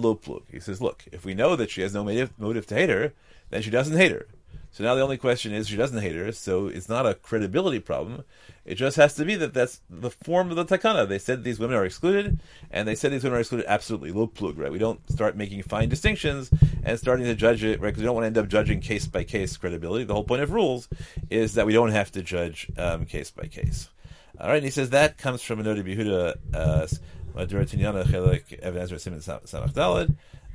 lo 0.00 0.14
plug." 0.14 0.44
He 0.50 0.60
says, 0.60 0.80
"Look, 0.80 1.04
if 1.12 1.24
we 1.24 1.34
know 1.34 1.56
that 1.56 1.70
she 1.70 1.82
has 1.82 1.92
no 1.92 2.04
motive, 2.04 2.32
motive 2.38 2.66
to 2.68 2.74
hate 2.74 2.88
her, 2.88 3.12
then 3.50 3.62
she 3.62 3.70
doesn't 3.70 3.96
hate 3.96 4.12
her." 4.12 4.28
So 4.72 4.82
now 4.84 4.94
the 4.94 5.02
only 5.02 5.18
question 5.18 5.52
is 5.52 5.68
she 5.68 5.76
doesn't 5.76 6.00
hate 6.00 6.16
her, 6.16 6.32
so 6.32 6.66
it's 6.66 6.88
not 6.88 7.04
a 7.04 7.12
credibility 7.12 7.78
problem. 7.78 8.24
It 8.64 8.76
just 8.76 8.96
has 8.96 9.12
to 9.14 9.24
be 9.26 9.34
that 9.36 9.52
that's 9.52 9.82
the 9.90 10.08
form 10.10 10.48
of 10.50 10.56
the 10.56 10.64
takana. 10.64 11.06
They 11.06 11.18
said 11.18 11.44
these 11.44 11.60
women 11.60 11.76
are 11.76 11.84
excluded, 11.84 12.40
and 12.70 12.88
they 12.88 12.94
said 12.94 13.12
these 13.12 13.22
women 13.22 13.36
are 13.36 13.40
excluded 13.40 13.66
absolutely. 13.68 14.12
Low 14.12 14.26
plug, 14.26 14.56
right? 14.56 14.72
We 14.72 14.78
don't 14.78 15.00
start 15.12 15.36
making 15.36 15.62
fine 15.64 15.90
distinctions 15.90 16.50
and 16.82 16.98
starting 16.98 17.26
to 17.26 17.34
judge 17.34 17.62
it, 17.62 17.82
right? 17.82 17.88
Because 17.88 18.00
we 18.00 18.06
don't 18.06 18.14
want 18.14 18.22
to 18.24 18.28
end 18.28 18.38
up 18.38 18.48
judging 18.48 18.80
case 18.80 19.06
by 19.06 19.24
case 19.24 19.58
credibility. 19.58 20.04
The 20.04 20.14
whole 20.14 20.24
point 20.24 20.40
of 20.40 20.52
rules 20.52 20.88
is 21.28 21.52
that 21.54 21.66
we 21.66 21.74
don't 21.74 21.90
have 21.90 22.10
to 22.12 22.22
judge 22.22 22.70
um, 22.78 23.04
case 23.04 23.30
by 23.30 23.48
case. 23.48 23.90
All 24.40 24.48
right, 24.48 24.56
and 24.56 24.64
he 24.64 24.70
says 24.70 24.88
that 24.90 25.18
comes 25.18 25.42
from 25.42 25.62
Anodi 25.62 25.82
Behuda, 25.82 26.36
uh, 26.54 26.86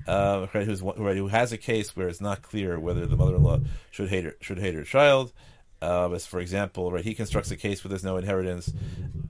uh, 0.08 0.46
who's, 0.48 0.80
who 0.80 1.28
has 1.28 1.52
a 1.52 1.58
case 1.58 1.96
where 1.96 2.08
it's 2.08 2.22
not 2.22 2.42
clear 2.42 2.80
whether 2.80 3.06
the 3.06 3.16
mother-in-law 3.16 3.60
should 3.92 4.10
hate 4.10 4.26
her, 4.26 4.36
should 4.42 4.60
hate 4.60 4.76
her 4.76 4.84
child. 4.84 5.34
Uh, 5.82 6.12
as 6.12 6.26
for 6.26 6.40
example, 6.40 6.92
right, 6.92 7.04
he 7.04 7.14
constructs 7.14 7.52
a 7.52 7.56
case 7.56 7.84
where 7.84 7.90
there's 7.90 8.04
no 8.04 8.18
inheritance 8.18 8.74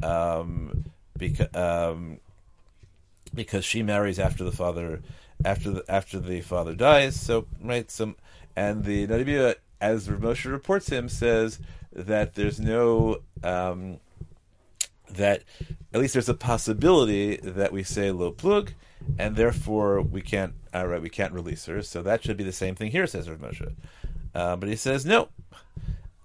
um, 0.01 0.85
because 1.17 1.53
um, 1.55 2.19
because 3.33 3.65
she 3.65 3.83
marries 3.83 4.17
after 4.17 4.43
the 4.43 4.51
father 4.51 5.01
after 5.43 5.71
the 5.71 5.83
after 5.89 6.19
the 6.19 6.41
father 6.41 6.73
dies. 6.73 7.19
So 7.19 7.47
right, 7.61 7.89
some 7.91 8.15
and 8.55 8.85
the 8.85 9.07
Nadibia, 9.07 9.55
as 9.81 10.07
Moshe 10.07 10.49
reports 10.49 10.89
him, 10.89 11.09
says 11.09 11.59
that 11.91 12.35
there's 12.35 12.59
no 12.59 13.17
um, 13.43 13.99
that 15.09 15.43
at 15.93 15.99
least 15.99 16.13
there's 16.13 16.29
a 16.29 16.33
possibility 16.33 17.37
that 17.37 17.71
we 17.71 17.83
say 17.83 18.11
lo 18.11 18.31
plug, 18.31 18.73
and 19.17 19.35
therefore 19.35 20.01
we 20.01 20.21
can't 20.21 20.53
uh, 20.73 20.85
right, 20.85 21.01
we 21.01 21.09
can't 21.09 21.33
release 21.33 21.65
her. 21.65 21.81
So 21.81 22.01
that 22.03 22.23
should 22.23 22.37
be 22.37 22.43
the 22.43 22.51
same 22.51 22.75
thing 22.75 22.91
here, 22.91 23.07
says 23.07 23.29
Rav 23.29 23.39
Moshe. 23.39 23.73
Uh, 24.35 24.55
but 24.55 24.69
he 24.69 24.75
says 24.75 25.05
no. 25.05 25.29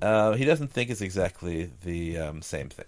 Uh, 0.00 0.32
he 0.32 0.44
doesn't 0.44 0.68
think 0.68 0.90
it's 0.90 1.00
exactly 1.00 1.70
the 1.84 2.18
um, 2.18 2.42
same 2.42 2.68
thing. 2.68 2.86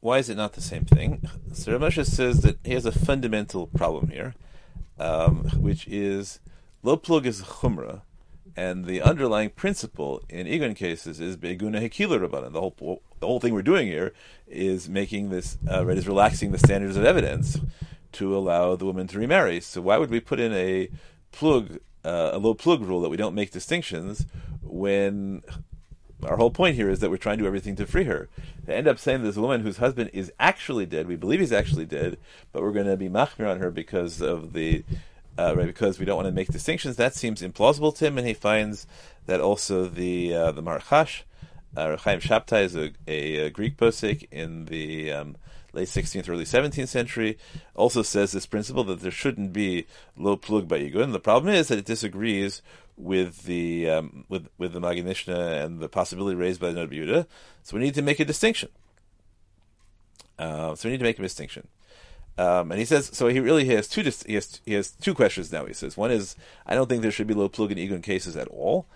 Why 0.00 0.18
is 0.18 0.30
it 0.30 0.36
not 0.36 0.54
the 0.54 0.60
same 0.60 0.84
thing? 0.84 1.28
So 1.52 1.72
Rav 1.72 1.80
Moshe 1.80 2.06
says 2.06 2.40
that 2.40 2.58
he 2.64 2.72
has 2.72 2.86
a 2.86 2.92
fundamental 2.92 3.66
problem 3.66 4.08
here, 4.08 4.34
um, 4.98 5.44
which 5.56 5.86
is 5.86 6.40
lo 6.82 6.96
plug 6.96 7.26
is 7.26 7.42
chumrah, 7.42 8.02
and 8.58 8.86
the 8.86 9.00
underlying 9.00 9.50
principle 9.50 10.20
in 10.28 10.48
Egon 10.48 10.74
cases 10.74 11.20
is 11.20 11.36
beguna 11.36 11.80
hekila 11.80 12.18
rabbanan. 12.18 12.52
The 12.52 12.60
whole 12.60 13.02
the 13.20 13.26
whole 13.26 13.38
thing 13.38 13.54
we're 13.54 13.62
doing 13.62 13.86
here 13.86 14.12
is 14.48 14.88
making 14.88 15.30
this 15.30 15.58
uh, 15.70 15.86
right 15.86 15.96
is 15.96 16.08
relaxing 16.08 16.50
the 16.50 16.58
standards 16.58 16.96
of 16.96 17.04
evidence 17.04 17.60
to 18.12 18.36
allow 18.36 18.74
the 18.74 18.84
woman 18.84 19.06
to 19.06 19.18
remarry. 19.18 19.60
So 19.60 19.80
why 19.80 19.96
would 19.96 20.10
we 20.10 20.18
put 20.18 20.40
in 20.40 20.52
a 20.52 20.88
plug 21.30 21.78
uh, 22.04 22.30
a 22.32 22.38
low 22.38 22.52
plug 22.52 22.82
rule 22.82 23.00
that 23.02 23.10
we 23.10 23.16
don't 23.16 23.34
make 23.34 23.52
distinctions 23.52 24.26
when 24.60 25.42
our 26.24 26.36
whole 26.36 26.50
point 26.50 26.74
here 26.74 26.90
is 26.90 26.98
that 26.98 27.10
we're 27.10 27.16
trying 27.16 27.38
to 27.38 27.44
do 27.44 27.46
everything 27.46 27.76
to 27.76 27.86
free 27.86 28.04
her. 28.04 28.28
They 28.64 28.74
end 28.74 28.88
up 28.88 28.98
saying 28.98 29.22
this 29.22 29.36
woman 29.36 29.60
whose 29.60 29.76
husband 29.76 30.10
is 30.12 30.32
actually 30.40 30.86
dead, 30.86 31.06
we 31.06 31.14
believe 31.14 31.38
he's 31.38 31.52
actually 31.52 31.86
dead, 31.86 32.18
but 32.50 32.62
we're 32.62 32.72
going 32.72 32.86
to 32.86 32.96
be 32.96 33.08
machmir 33.08 33.48
on 33.48 33.60
her 33.60 33.70
because 33.70 34.20
of 34.20 34.52
the 34.52 34.82
uh, 35.38 35.54
right 35.56 35.66
because 35.66 35.98
we 35.98 36.04
don't 36.04 36.16
want 36.16 36.26
to 36.26 36.32
make 36.32 36.48
distinctions. 36.48 36.96
That 36.96 37.14
seems 37.14 37.40
implausible 37.42 37.96
to 37.96 38.06
him, 38.06 38.18
and 38.18 38.26
he 38.26 38.34
finds 38.34 38.86
that 39.26 39.40
also 39.40 39.86
the 39.86 40.34
uh, 40.34 40.52
the 40.52 40.62
Maharchash, 40.62 41.22
uh, 41.76 41.96
Chaim 41.96 42.20
Shabtai 42.20 42.64
is 42.64 42.76
a, 42.76 42.92
a, 43.06 43.50
Greek 43.50 43.76
posik 43.76 44.26
in 44.32 44.64
the 44.64 45.12
um, 45.12 45.36
late 45.72 45.88
16th, 45.88 46.28
early 46.28 46.44
17th 46.44 46.88
century, 46.88 47.38
also 47.74 48.02
says 48.02 48.32
this 48.32 48.46
principle 48.46 48.84
that 48.84 49.00
there 49.00 49.10
shouldn't 49.10 49.52
be 49.52 49.86
low 50.16 50.36
plug 50.36 50.66
by 50.66 50.80
Igun. 50.80 51.12
The 51.12 51.20
problem 51.20 51.54
is 51.54 51.68
that 51.68 51.78
it 51.78 51.84
disagrees 51.84 52.62
with 52.96 53.44
the 53.44 53.88
um, 53.88 54.24
with 54.28 54.48
with 54.58 54.72
the 54.72 54.80
Magid 54.80 55.04
Mishnah 55.04 55.38
and 55.38 55.78
the 55.78 55.88
possibility 55.88 56.36
raised 56.36 56.60
by 56.60 56.72
the 56.72 56.80
Nod 56.80 56.90
Yehuda. 56.90 57.26
So 57.62 57.76
we 57.76 57.82
need 57.82 57.94
to 57.94 58.02
make 58.02 58.18
a 58.18 58.24
distinction. 58.24 58.70
Uh, 60.36 60.74
so 60.74 60.88
we 60.88 60.92
need 60.92 60.98
to 60.98 61.04
make 61.04 61.18
a 61.18 61.22
distinction. 61.22 61.68
Um, 62.38 62.70
and 62.70 62.78
he 62.78 62.84
says, 62.84 63.10
so 63.12 63.26
he 63.26 63.40
really 63.40 63.64
has 63.66 63.88
two. 63.88 64.02
He 64.24 64.34
has 64.34 64.60
he 64.64 64.74
has 64.74 64.92
two 64.92 65.12
questions 65.12 65.50
now. 65.50 65.66
He 65.66 65.74
says, 65.74 65.96
one 65.96 66.12
is, 66.12 66.36
I 66.66 66.74
don't 66.76 66.88
think 66.88 67.02
there 67.02 67.10
should 67.10 67.26
be 67.26 67.34
low 67.34 67.48
plug 67.48 67.72
in 67.72 67.78
Igun 67.78 68.02
cases 68.02 68.36
at 68.36 68.46
all, 68.48 68.86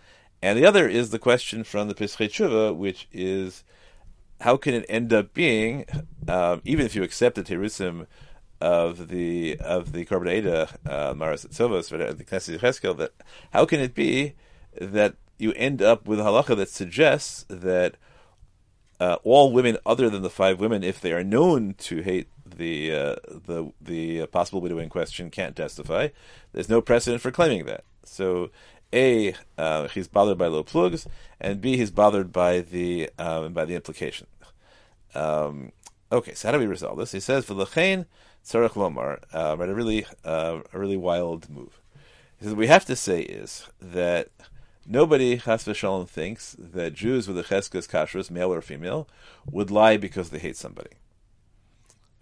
and 0.41 0.57
the 0.57 0.65
other 0.65 0.89
is 0.89 1.11
the 1.11 1.19
question 1.19 1.65
from 1.65 1.89
the 1.89 1.95
Pischei 1.95 2.29
Tshuva, 2.29 2.75
which 2.75 3.09
is, 3.13 3.65
how 4.43 4.57
can 4.57 4.75
it 4.75 4.87
end 4.89 5.13
up 5.13 5.35
being, 5.35 5.85
um, 6.29 6.63
even 6.65 6.87
if 6.87 6.95
you 6.95 7.03
accept 7.03 7.35
the 7.35 7.43
terusim 7.43 8.07
of 8.61 9.09
the 9.09 9.59
of 9.59 9.93
the 9.93 10.05
Korban 10.05 10.33
Eda, 10.33 10.69
uh, 10.87 11.13
Maras 11.15 11.45
Tzovos, 11.45 11.89
the 11.89 12.25
Knesset 12.25 12.61
Cheskel, 12.61 12.97
that 12.97 13.13
how 13.53 13.67
can 13.67 13.81
it 13.81 13.93
be 13.93 14.35
that 14.81 15.17
you 15.37 15.53
end 15.55 15.83
up 15.83 16.07
with 16.07 16.21
a 16.21 16.23
halacha 16.23 16.57
that 16.57 16.69
suggests 16.69 17.45
that 17.49 17.97
uh, 19.01 19.17
all 19.25 19.53
women 19.53 19.79
other 19.85 20.09
than 20.09 20.23
the 20.23 20.31
five 20.31 20.61
women, 20.61 20.85
if 20.85 21.01
they 21.01 21.13
are 21.13 21.25
known 21.25 21.75
to 21.79 22.03
hate 22.03 22.29
the 22.57 22.93
uh, 22.93 23.17
the 23.47 23.73
the 23.81 24.27
possible 24.27 24.61
widow 24.61 24.79
in 24.79 24.89
question, 24.89 25.31
can't 25.31 25.57
testify. 25.57 26.09
There's 26.53 26.69
no 26.69 26.81
precedent 26.81 27.23
for 27.23 27.31
claiming 27.31 27.67
that. 27.67 27.85
So, 28.05 28.51
a 28.93 29.35
uh, 29.59 29.89
he's 29.89 30.09
bothered 30.09 30.39
by 30.39 30.47
low 30.47 30.63
plugs, 30.63 31.07
and 31.41 31.61
b 31.61 31.77
he's 31.77 31.91
bothered 31.91 32.33
by 32.33 32.61
the 32.61 33.11
um, 33.19 33.53
by 33.53 33.65
the 33.65 33.75
implication. 33.75 34.27
Um, 35.15 35.73
okay, 36.11 36.35
so 36.35 36.49
how 36.49 36.53
do 36.53 36.59
we 36.59 36.67
resolve 36.67 36.99
this? 36.99 37.13
He 37.13 37.21
says 37.21 37.47
v'lechein 37.47 38.07
tzarech 38.45 38.71
lomar, 38.71 39.21
uh? 39.33 39.57
A 39.59 39.75
really 39.75 40.07
uh, 40.25 40.61
a 40.73 40.79
really 40.79 40.97
wild 40.97 41.51
move. 41.51 41.81
He 42.39 42.45
says 42.45 42.55
what 42.55 42.61
we 42.61 42.67
have 42.67 42.85
to 42.87 42.97
say 42.97 43.23
is 43.23 43.69
that 43.81 44.29
Nobody, 44.85 45.39
Chas 45.39 45.65
v'shalom, 45.65 46.09
thinks 46.09 46.57
that 46.59 46.95
Jews 46.95 47.29
with 47.29 47.39
a 47.39 47.45
cheskes 47.45 47.89
kashrus, 47.89 48.33
male 48.33 48.53
or 48.53 48.61
female, 48.61 49.09
would 49.49 49.71
lie 49.71 49.97
because 49.97 50.31
they 50.31 50.41
hate 50.41 50.57
somebody. 50.57 50.91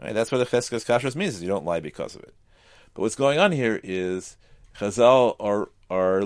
Right? 0.00 0.14
That's 0.14 0.32
what 0.32 0.38
the 0.38 0.46
cheskes 0.46 0.86
kashrus 0.86 1.14
means, 1.14 1.34
is 1.34 1.42
you 1.42 1.48
don't 1.48 1.64
lie 1.64 1.80
because 1.80 2.14
of 2.14 2.22
it. 2.22 2.34
But 2.94 3.02
what's 3.02 3.14
going 3.14 3.38
on 3.38 3.52
here 3.52 3.80
is 3.82 4.36
Chazal 4.78 5.36
are, 5.38 5.68
are, 5.90 6.22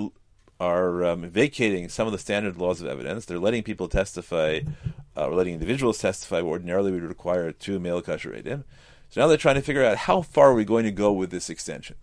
are 0.60 1.04
um, 1.04 1.28
vacating 1.28 1.88
some 1.88 2.06
of 2.06 2.12
the 2.12 2.18
standard 2.18 2.56
laws 2.56 2.80
of 2.80 2.86
evidence. 2.86 3.24
They're 3.24 3.38
letting 3.38 3.62
people 3.62 3.88
testify, 3.88 4.60
uh, 5.16 5.26
or 5.26 5.34
letting 5.34 5.54
individuals 5.54 5.98
testify 5.98 6.40
what 6.40 6.50
ordinarily 6.50 6.92
would 6.92 7.02
require 7.02 7.52
two 7.52 7.78
male 7.80 8.00
kasher. 8.00 8.64
So 9.10 9.20
now 9.20 9.26
they're 9.26 9.36
trying 9.36 9.56
to 9.56 9.62
figure 9.62 9.84
out 9.84 9.96
how 9.96 10.22
far 10.22 10.50
are 10.50 10.54
we 10.54 10.64
going 10.64 10.84
to 10.84 10.90
go 10.90 11.12
with 11.12 11.30
this 11.30 11.50
extension. 11.50 11.96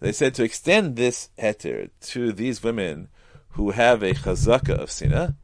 They 0.00 0.12
said 0.12 0.34
to 0.34 0.44
extend 0.44 0.96
this 0.96 1.30
heter 1.38 1.90
to 2.02 2.32
these 2.32 2.62
women 2.62 3.08
who 3.50 3.72
have 3.72 4.02
a 4.02 4.14
chazaka 4.14 4.70
of 4.70 4.90
sina, 4.90 5.36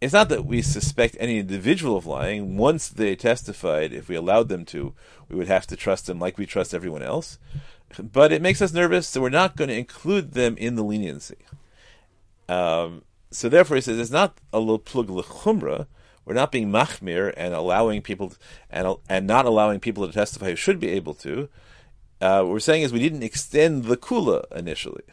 it's 0.00 0.12
not 0.12 0.28
that 0.28 0.44
we 0.44 0.62
suspect 0.62 1.16
any 1.18 1.38
individual 1.38 1.96
of 1.96 2.06
lying. 2.06 2.56
Once 2.56 2.88
they 2.88 3.16
testified, 3.16 3.92
if 3.92 4.08
we 4.08 4.14
allowed 4.14 4.48
them 4.48 4.64
to, 4.66 4.94
we 5.28 5.36
would 5.36 5.48
have 5.48 5.66
to 5.66 5.76
trust 5.76 6.06
them 6.06 6.18
like 6.18 6.38
we 6.38 6.46
trust 6.46 6.72
everyone 6.72 7.02
else. 7.02 7.38
But 8.00 8.32
it 8.32 8.42
makes 8.42 8.62
us 8.62 8.72
nervous, 8.72 9.08
so 9.08 9.20
we're 9.20 9.30
not 9.30 9.56
going 9.56 9.68
to 9.68 9.76
include 9.76 10.32
them 10.32 10.56
in 10.56 10.76
the 10.76 10.84
leniency. 10.84 11.36
Um, 12.48 13.02
so 13.30 13.48
therefore, 13.48 13.76
he 13.76 13.80
says 13.80 13.98
it's 13.98 14.10
not 14.10 14.38
a 14.52 14.78
plug 14.78 15.08
lechumra. 15.08 15.86
We're 16.24 16.34
not 16.34 16.52
being 16.52 16.70
machmir 16.70 17.32
and 17.36 17.54
allowing 17.54 18.02
people 18.02 18.34
and 18.70 18.96
and 19.08 19.26
not 19.26 19.46
allowing 19.46 19.80
people 19.80 20.06
to 20.06 20.12
testify 20.12 20.50
who 20.50 20.56
should 20.56 20.78
be 20.78 20.90
able 20.90 21.14
to. 21.14 21.48
Uh, 22.20 22.42
what 22.42 22.52
we're 22.52 22.60
saying 22.60 22.82
is 22.82 22.92
we 22.92 22.98
didn't 22.98 23.22
extend 23.22 23.84
the 23.84 23.96
kula 23.96 24.44
initially. 24.54 25.04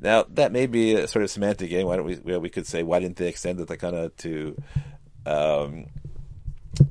Now 0.00 0.24
that 0.30 0.52
may 0.52 0.66
be 0.66 0.94
a 0.94 1.06
sort 1.06 1.22
of 1.22 1.30
semantic 1.30 1.70
game. 1.70 1.86
Why 1.86 1.96
don't 1.96 2.06
we? 2.06 2.16
Well, 2.16 2.40
we 2.40 2.48
could 2.48 2.66
say, 2.66 2.82
why 2.82 3.00
didn't 3.00 3.16
they 3.16 3.28
extend 3.28 3.58
the 3.58 3.66
takana 3.66 4.10
to 4.18 4.56
um, 5.26 5.86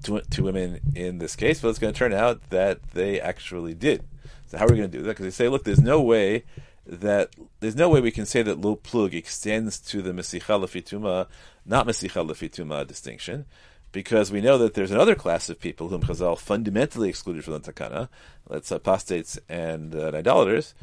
to, 0.04 0.22
to 0.22 0.44
women 0.44 0.80
in 0.96 1.18
this 1.18 1.36
case, 1.36 1.62
but 1.62 1.70
it's 1.70 1.80
going 1.80 1.94
to 1.94 1.98
turn 1.98 2.14
out 2.14 2.50
that 2.50 2.92
they 2.92 3.20
actually 3.20 3.74
did. 3.74 4.04
So 4.48 4.58
how 4.58 4.66
are 4.66 4.70
we 4.70 4.78
going 4.78 4.92
to 4.92 4.98
do 4.98 5.04
that? 5.04 5.10
Because 5.10 5.26
they 5.26 5.44
say, 5.44 5.50
look, 5.50 5.64
there's 5.64 5.82
no 5.82 6.02
way 6.02 6.44
that 6.86 7.36
there's 7.60 7.76
no 7.76 7.88
way 7.88 8.02
we 8.02 8.12
can 8.12 8.26
say 8.26 8.42
that 8.42 8.60
lo 8.62 8.76
plug 8.76 9.14
extends 9.14 9.78
to 9.80 10.02
the 10.02 10.12
mesicha 10.12 10.60
lefituma, 10.60 11.28
not 11.66 11.86
mesicha 11.86 12.28
lefituma 12.28 12.86
distinction, 12.88 13.46
because 13.92 14.32
we 14.32 14.42
know 14.42 14.58
that 14.58 14.74
there's 14.74 14.90
another 14.90 15.14
class 15.14 15.50
of 15.50 15.60
people 15.60 15.90
whom 15.90 16.02
Chazal 16.02 16.38
fundamentally 16.38 17.10
excluded 17.10 17.44
from 17.44 17.54
the 17.54 17.60
takana, 17.60 18.10
that's 18.50 18.72
apostates 18.72 19.38
and 19.48 19.94
uh, 19.94 20.12
idolaters, 20.16 20.74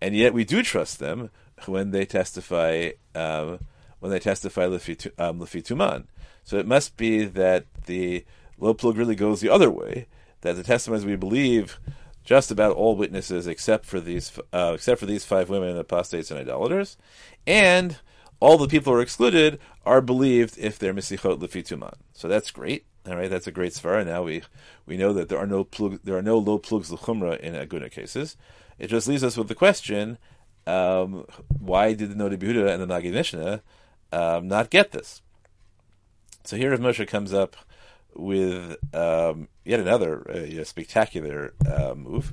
and 0.00 0.14
yet 0.14 0.32
we 0.32 0.44
do 0.44 0.62
trust 0.62 1.00
them 1.00 1.30
when 1.64 1.90
they 1.90 2.04
testify 2.04 2.90
um, 3.14 3.60
when 4.00 4.10
they 4.10 4.18
testify 4.18 4.66
lefituman. 4.66 5.94
Um, 5.96 6.04
so 6.44 6.58
it 6.58 6.66
must 6.66 6.96
be 6.96 7.24
that 7.24 7.64
the 7.86 8.24
low 8.58 8.74
plug 8.74 8.96
really 8.96 9.16
goes 9.16 9.40
the 9.40 9.50
other 9.50 9.70
way. 9.70 10.06
That 10.42 10.56
the 10.56 10.62
testimonies 10.62 11.04
we 11.04 11.16
believe 11.16 11.80
just 12.22 12.50
about 12.50 12.76
all 12.76 12.96
witnesses 12.96 13.46
except 13.46 13.86
for 13.86 14.00
these 14.00 14.38
uh, 14.52 14.72
except 14.74 15.00
for 15.00 15.06
these 15.06 15.24
five 15.24 15.48
women 15.48 15.76
apostates 15.76 16.30
and 16.30 16.38
idolaters, 16.38 16.96
and 17.46 17.98
all 18.40 18.58
the 18.58 18.68
people 18.68 18.92
who 18.92 18.98
are 18.98 19.02
excluded 19.02 19.58
are 19.84 20.00
believed 20.00 20.58
if 20.58 20.78
they're 20.78 20.94
misichot 20.94 21.40
lefituman. 21.40 21.94
So 22.12 22.28
that's 22.28 22.50
great. 22.50 22.84
All 23.08 23.16
right, 23.16 23.30
that's 23.30 23.46
a 23.46 23.52
great 23.52 23.72
svara. 23.72 24.04
Now 24.04 24.24
we 24.24 24.42
we 24.84 24.96
know 24.96 25.12
that 25.12 25.28
there 25.28 25.38
are 25.38 25.46
no 25.46 25.64
plug, 25.64 26.00
there 26.04 26.16
are 26.16 26.22
no 26.22 26.38
low 26.38 26.58
plugs 26.58 26.90
l'chumra 26.90 27.38
in 27.40 27.54
aguna 27.54 27.90
cases. 27.90 28.36
It 28.78 28.88
just 28.88 29.08
leaves 29.08 29.24
us 29.24 29.36
with 29.36 29.48
the 29.48 29.54
question: 29.54 30.18
um, 30.66 31.24
Why 31.48 31.92
did 31.92 32.10
the 32.10 32.14
Behuda 32.14 32.72
and 32.72 32.82
the 32.82 32.86
Magid 32.86 33.12
Mishnah 33.12 33.62
um, 34.12 34.48
not 34.48 34.70
get 34.70 34.92
this? 34.92 35.22
So 36.44 36.56
here, 36.56 36.76
Moshe 36.76 37.06
comes 37.08 37.32
up 37.32 37.56
with 38.14 38.76
um, 38.94 39.48
yet 39.64 39.80
another 39.80 40.28
uh, 40.30 40.64
spectacular 40.64 41.54
uh, 41.70 41.94
move. 41.94 42.32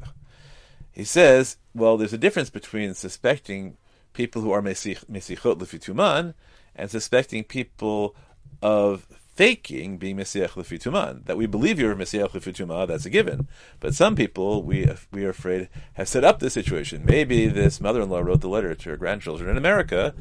He 0.92 1.04
says, 1.04 1.58
well, 1.74 1.98
there's 1.98 2.14
a 2.14 2.18
difference 2.18 2.50
between 2.50 2.94
suspecting 2.94 3.78
people 4.14 4.44
who 4.44 4.52
are 4.52 4.62
mesichot 4.62 5.08
lefituman 5.10 6.36
and 6.76 6.92
suspecting 6.92 7.44
people 7.44 8.16
of 8.62 9.08
faking 9.34 9.98
being 9.98 10.18
mesiach 10.18 10.52
Lefituman. 10.52 11.26
That 11.26 11.38
we 11.38 11.46
believe 11.46 11.80
you're 11.80 11.96
mesiach 11.96 12.32
Lefituman, 12.32 12.88
that's 12.88 13.06
a 13.06 13.10
given. 13.10 13.48
But 13.80 13.96
some 13.96 14.16
people, 14.16 14.64
we 14.64 14.90
we 15.12 15.26
are 15.26 15.30
afraid, 15.30 15.70
have 15.94 16.08
set 16.08 16.24
up 16.24 16.40
this 16.40 16.54
situation. 16.54 17.06
Maybe 17.06 17.48
this 17.48 17.82
mother-in-law 17.82 18.20
wrote 18.20 18.42
the 18.42 18.50
letter 18.50 18.76
to 18.76 18.90
her 18.90 18.98
grandchildren 18.98 19.50
in 19.50 19.58
America, 19.58 20.14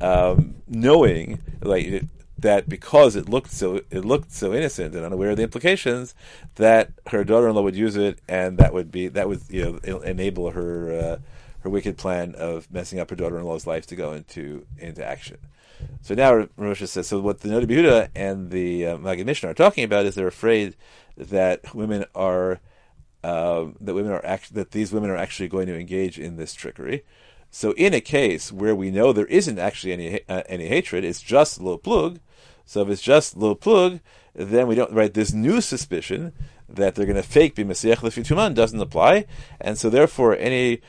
um, 0.00 0.56
knowing 0.66 1.40
like 1.60 2.04
that 2.38 2.68
because 2.68 3.16
it 3.16 3.28
looked 3.28 3.50
so 3.50 3.80
it 3.90 4.04
looked 4.04 4.32
so 4.32 4.54
innocent 4.54 4.94
and 4.94 5.04
unaware 5.04 5.30
of 5.30 5.36
the 5.36 5.42
implications 5.42 6.14
that 6.54 6.92
her 7.08 7.24
daughter-in-law 7.24 7.62
would 7.62 7.74
use 7.74 7.96
it 7.96 8.20
and 8.28 8.58
that 8.58 8.72
would 8.72 8.92
be 8.92 9.08
that 9.08 9.28
would 9.28 9.40
you 9.48 9.80
know 9.82 9.98
enable 10.00 10.52
her 10.52 10.92
uh, 10.92 11.18
her 11.60 11.70
wicked 11.70 11.98
plan 11.98 12.34
of 12.36 12.70
messing 12.70 13.00
up 13.00 13.10
her 13.10 13.16
daughter-in-law's 13.16 13.66
life 13.66 13.86
to 13.86 13.96
go 13.96 14.12
into 14.12 14.64
into 14.78 15.04
action. 15.04 15.38
So 16.02 16.14
now 16.14 16.48
Rosh 16.56 16.82
says 16.84 17.06
so 17.06 17.20
what 17.20 17.40
the 17.40 17.48
Nodi 17.48 17.66
Behuda 17.66 18.08
and 18.14 18.50
the 18.50 18.86
uh, 18.86 18.96
Magid 18.96 19.26
Mishnah 19.26 19.50
are 19.50 19.54
talking 19.54 19.84
about 19.84 20.06
is 20.06 20.14
they're 20.14 20.26
afraid 20.26 20.76
that 21.16 21.74
women 21.74 22.04
are 22.14 22.60
uh, 23.24 23.66
that 23.80 23.94
women 23.94 24.12
are 24.12 24.24
act- 24.24 24.54
that 24.54 24.70
these 24.70 24.92
women 24.92 25.10
are 25.10 25.16
actually 25.16 25.48
going 25.48 25.66
to 25.66 25.78
engage 25.78 26.18
in 26.18 26.36
this 26.36 26.54
trickery. 26.54 27.04
So 27.50 27.72
in 27.72 27.94
a 27.94 28.00
case 28.00 28.52
where 28.52 28.74
we 28.74 28.90
know 28.90 29.12
there 29.12 29.26
isn't 29.26 29.58
actually 29.58 29.92
any 29.92 30.20
uh, 30.28 30.42
any 30.48 30.68
hatred, 30.68 31.04
it's 31.04 31.20
just 31.20 31.60
lo 31.60 31.78
plug, 31.78 32.20
so 32.64 32.82
if 32.82 32.90
it's 32.90 33.02
just 33.02 33.36
lo 33.36 33.54
plug, 33.54 34.00
then 34.34 34.66
we 34.66 34.74
don't 34.74 34.92
right. 34.92 35.12
This 35.12 35.32
new 35.32 35.60
suspicion 35.60 36.32
that 36.68 36.94
they're 36.94 37.06
going 37.06 37.16
to 37.16 37.22
fake 37.22 37.54
be 37.54 37.64
mesiach 37.64 37.96
lefituman 37.96 38.54
doesn't 38.54 38.80
apply, 38.80 39.24
and 39.60 39.78
so 39.78 39.88
therefore 39.88 40.36
any 40.36 40.80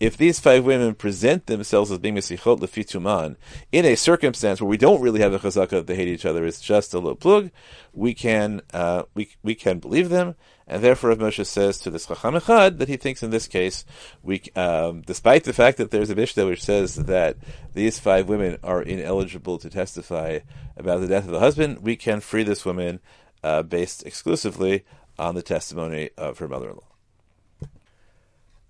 if 0.00 0.16
these 0.16 0.38
five 0.38 0.64
women 0.64 0.94
present 0.94 1.46
themselves 1.46 1.90
as 1.90 1.98
being 1.98 2.16
mesichot 2.16 2.60
lefituman 2.60 3.36
in 3.72 3.84
a 3.84 3.94
circumstance 3.94 4.60
where 4.60 4.68
we 4.68 4.76
don't 4.76 5.00
really 5.00 5.20
have 5.20 5.32
a 5.32 5.38
chazaka 5.38 5.70
that 5.70 5.86
they 5.86 5.96
hate 5.96 6.08
each 6.08 6.26
other, 6.26 6.44
it's 6.44 6.60
just 6.60 6.94
a 6.94 6.98
lo 6.98 7.14
plug, 7.14 7.50
we 7.92 8.14
can 8.14 8.60
uh, 8.72 9.04
we 9.14 9.30
we 9.42 9.54
can 9.54 9.78
believe 9.78 10.08
them, 10.08 10.34
and 10.66 10.82
therefore 10.82 11.10
Rav 11.10 11.18
Moshe 11.18 11.46
says 11.46 11.78
to 11.78 11.90
this 11.90 12.06
chacham 12.06 12.34
echad 12.34 12.78
that 12.78 12.88
he 12.88 12.96
thinks 12.96 13.22
in 13.22 13.30
this 13.30 13.48
case 13.48 13.84
we, 14.22 14.42
um, 14.54 15.02
despite 15.02 15.44
the 15.44 15.52
fact 15.52 15.78
that 15.78 15.90
there's 15.90 16.10
a 16.10 16.14
mishnah 16.14 16.46
which 16.46 16.62
says 16.62 16.96
that 16.96 17.36
these 17.74 17.98
five 17.98 18.28
women 18.28 18.58
are 18.62 18.82
ineligible 18.82 19.58
to 19.58 19.70
testify 19.70 20.40
about 20.76 21.00
the 21.00 21.08
death 21.08 21.24
of 21.24 21.30
the 21.30 21.40
husband, 21.40 21.78
we 21.80 21.96
can 21.96 22.20
free 22.20 22.42
this 22.42 22.64
woman 22.64 23.00
uh, 23.42 23.62
based 23.62 24.04
exclusively 24.04 24.84
on 25.18 25.34
the 25.34 25.42
testimony 25.42 26.10
of 26.16 26.38
her 26.38 26.48
mother-in-law. 26.48 26.95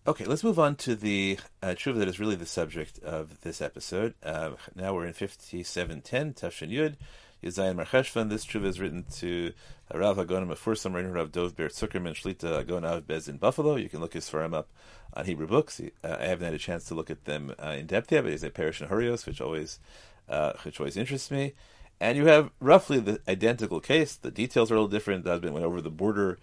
Okay, 0.09 0.25
let's 0.25 0.45
move 0.45 0.61
on 0.61 0.77
to 0.77 0.95
the 0.95 1.37
uh, 1.65 1.71
tshuva 1.71 1.99
that 1.99 2.07
is 2.07 2.21
really 2.21 2.37
the 2.37 2.47
subject 2.47 3.01
of 3.01 3.41
this 3.41 3.61
episode. 3.61 4.15
Uh, 4.23 4.51
now 4.77 4.95
we're 4.95 5.05
in 5.05 5.13
5710, 5.13 6.33
Tafshin 6.33 6.71
Yud, 6.71 6.95
Yazayin 7.43 7.75
Marcheshvan. 7.75 8.31
This 8.31 8.47
tshuva 8.47 8.67
is 8.67 8.79
written 8.79 9.05
to 9.17 9.53
Rav 9.93 10.17
Hagonim 10.17 10.47
Mefursam, 10.47 10.93
Reiner 10.93 11.13
Rav 11.13 11.33
Dov 11.33 11.57
Ber 11.57 11.69
Zuckerman 11.71 12.15
Shlita 12.15 12.61
Agon 12.61 13.01
Bez 13.01 13.27
in 13.27 13.39
Buffalo. 13.39 13.75
You 13.75 13.89
can 13.89 13.99
look 13.99 14.13
his 14.13 14.29
farm 14.29 14.55
up 14.55 14.69
on 15.13 15.25
Hebrew 15.25 15.49
books. 15.49 15.81
Uh, 15.81 16.17
I 16.21 16.27
haven't 16.27 16.45
had 16.45 16.55
a 16.55 16.59
chance 16.59 16.85
to 16.85 16.95
look 16.95 17.11
at 17.11 17.25
them 17.25 17.53
uh, 17.61 17.71
in 17.71 17.87
depth 17.87 18.13
yet, 18.13 18.23
but 18.23 18.31
he's 18.31 18.45
a 18.45 18.51
parish 18.51 18.81
in 18.81 18.87
Hurios, 18.87 19.27
which 19.27 19.41
always, 19.41 19.81
uh, 20.29 20.53
which 20.63 20.79
always 20.79 20.97
interests 20.97 21.33
me. 21.33 21.55
And 21.99 22.17
you 22.17 22.27
have 22.27 22.51
roughly 22.61 23.01
the 23.01 23.21
identical 23.27 23.81
case. 23.81 24.15
The 24.15 24.31
details 24.31 24.71
are 24.71 24.75
a 24.75 24.79
little 24.79 24.89
different. 24.89 25.25
The 25.25 25.31
husband 25.31 25.55
went 25.55 25.67
over 25.67 25.81
the 25.81 25.91
border 25.91 26.39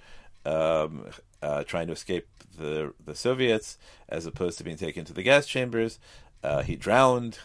um, 0.45 1.05
uh, 1.41 1.63
trying 1.63 1.87
to 1.87 1.93
escape 1.93 2.27
the 2.57 2.93
the 3.03 3.15
Soviets, 3.15 3.77
as 4.09 4.25
opposed 4.25 4.57
to 4.57 4.63
being 4.63 4.77
taken 4.77 5.05
to 5.05 5.13
the 5.13 5.23
gas 5.23 5.45
chambers. 5.45 5.99
Uh, 6.43 6.61
he 6.61 6.75
drowned, 6.75 7.39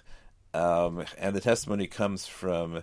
um, 0.54 1.04
and 1.16 1.34
the 1.34 1.40
testimony 1.40 1.86
comes 1.86 2.26
from 2.26 2.82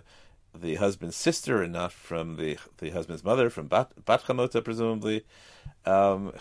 the 0.54 0.76
husband's 0.76 1.16
sister 1.16 1.62
and 1.62 1.72
not 1.72 1.92
from 1.92 2.36
the 2.36 2.58
the 2.78 2.90
husband's 2.90 3.24
mother, 3.24 3.50
from 3.50 3.66
Bat, 3.66 3.92
Bat 4.04 4.24
Chamota, 4.24 4.64
presumably. 4.64 5.24
Um, 5.84 6.32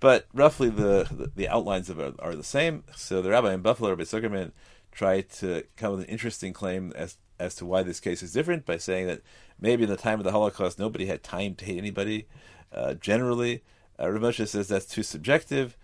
but 0.00 0.26
roughly 0.32 0.70
the, 0.70 1.06
the, 1.10 1.30
the 1.34 1.48
outlines 1.48 1.88
of 1.88 1.98
it 1.98 2.14
are 2.18 2.34
the 2.34 2.42
same. 2.42 2.84
So 2.96 3.22
the 3.22 3.30
rabbi 3.30 3.54
in 3.54 3.60
Buffalo, 3.60 3.90
Rabbi 3.90 4.02
Zuckerman, 4.02 4.52
tried 4.90 5.28
to 5.28 5.64
come 5.76 5.92
with 5.92 6.00
an 6.00 6.06
interesting 6.06 6.52
claim 6.52 6.92
as 6.96 7.16
as 7.38 7.54
to 7.56 7.66
why 7.66 7.82
this 7.82 7.98
case 7.98 8.22
is 8.22 8.32
different 8.32 8.64
by 8.64 8.76
saying 8.76 9.08
that 9.08 9.20
maybe 9.60 9.82
in 9.82 9.88
the 9.88 9.96
time 9.96 10.20
of 10.20 10.24
the 10.24 10.30
Holocaust 10.30 10.78
nobody 10.78 11.06
had 11.06 11.22
time 11.22 11.54
to 11.56 11.64
hate 11.64 11.78
anybody. 11.78 12.26
Uh, 12.74 12.94
generally, 12.94 13.62
uh, 13.98 14.10
Rav 14.10 14.20
Moshe 14.20 14.48
says 14.48 14.68
that's 14.68 14.86
too 14.86 15.02
subjective, 15.02 15.76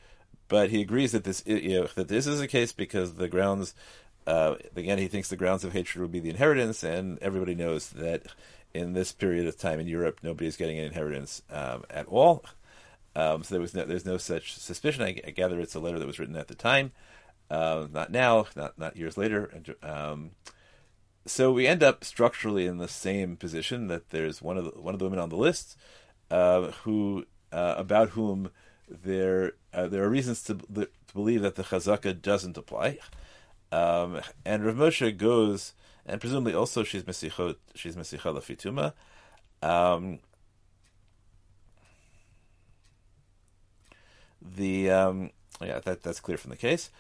but 0.48 0.70
he 0.70 0.81
agrees 0.81 1.12
that 1.12 1.24
this 1.24 1.42
you 1.46 1.81
know, 1.81 1.88
that 1.94 2.09
this 2.09 2.26
is 2.26 2.40
a 2.40 2.48
case 2.48 2.72
because 2.72 3.14
the 3.14 3.29
grounds. 3.29 3.74
Uh, 4.26 4.57
again, 4.76 4.98
he 4.98 5.09
thinks 5.09 5.29
the 5.29 5.37
grounds 5.37 5.64
of 5.64 5.72
hatred 5.72 6.03
would 6.03 6.12
be 6.12 6.20
the 6.20 6.31
inheritance, 6.31 6.83
and 6.85 7.18
everybody 7.20 7.55
knows 7.55 7.90
that 7.90 8.22
in 8.74 8.92
this 8.92 9.12
period 9.12 9.46
of 9.46 9.59
time 9.59 9.81
in 9.81 9.87
Europe, 9.87 10.20
nobody 10.22 10.46
is 10.46 10.57
getting 10.57 10.79
an 10.79 10.85
inheritance 10.85 11.42
um, 11.50 11.85
at 11.88 12.07
all. 12.07 12.44
Um, 13.16 13.42
so 13.42 13.55
there 13.55 13.61
was 13.61 13.74
no, 13.74 13.85
there's 13.85 14.05
no 14.05 14.18
such 14.18 14.57
suspicion. 14.57 15.03
I, 15.03 15.20
I, 15.26 15.31
gather 15.31 15.59
it's 15.59 15.74
a 15.74 15.81
letter 15.81 15.98
that 15.98 16.07
was 16.07 16.18
written 16.18 16.37
at 16.37 16.48
the 16.48 16.55
time, 16.55 16.92
uh, 17.50 17.87
not 17.90 18.12
now, 18.12 18.46
not 18.55 18.79
not 18.79 18.96
years 18.96 19.16
later. 19.16 19.53
Um, 19.83 20.33
so 21.26 21.53
we 21.53 21.66
end 21.66 21.83
up 21.83 22.05
structurally 22.05 22.66
in 22.66 22.79
the 22.79 22.88
same 22.88 23.37
position 23.37 23.88
that 23.88 24.11
there's 24.11 24.40
one 24.40 24.57
of 24.57 24.64
the, 24.64 24.81
one 24.81 24.94
of 24.94 24.98
the 24.98 25.05
women 25.05 25.18
on 25.18 25.29
the 25.29 25.37
list 25.37 25.76
who 26.30 27.26
uh, 27.52 27.74
about 27.76 28.10
whom 28.10 28.50
there 28.88 29.52
uh, 29.72 29.86
there 29.86 30.04
are 30.04 30.08
reasons 30.08 30.42
to, 30.44 30.54
to 30.54 30.88
believe 31.14 31.42
that 31.42 31.56
the 31.56 31.62
chazaka 31.62 32.20
doesn't 32.20 32.56
apply. 32.56 32.98
Um, 33.72 34.20
and 34.44 34.64
Rav 34.64 34.76
Moshe 34.76 35.16
goes, 35.16 35.74
and 36.04 36.20
presumably 36.20 36.54
also 36.54 36.82
she's 36.82 37.04
mesichot, 37.04 37.56
she's 37.74 37.96
mesicha 37.96 38.34
lafituma. 38.34 38.92
Um, 39.62 40.18
the 44.40 44.90
um, 44.90 45.30
yeah, 45.60 45.80
that 45.80 46.02
that's 46.02 46.20
clear 46.20 46.38
from 46.38 46.50
the 46.50 46.56
case. 46.56 46.90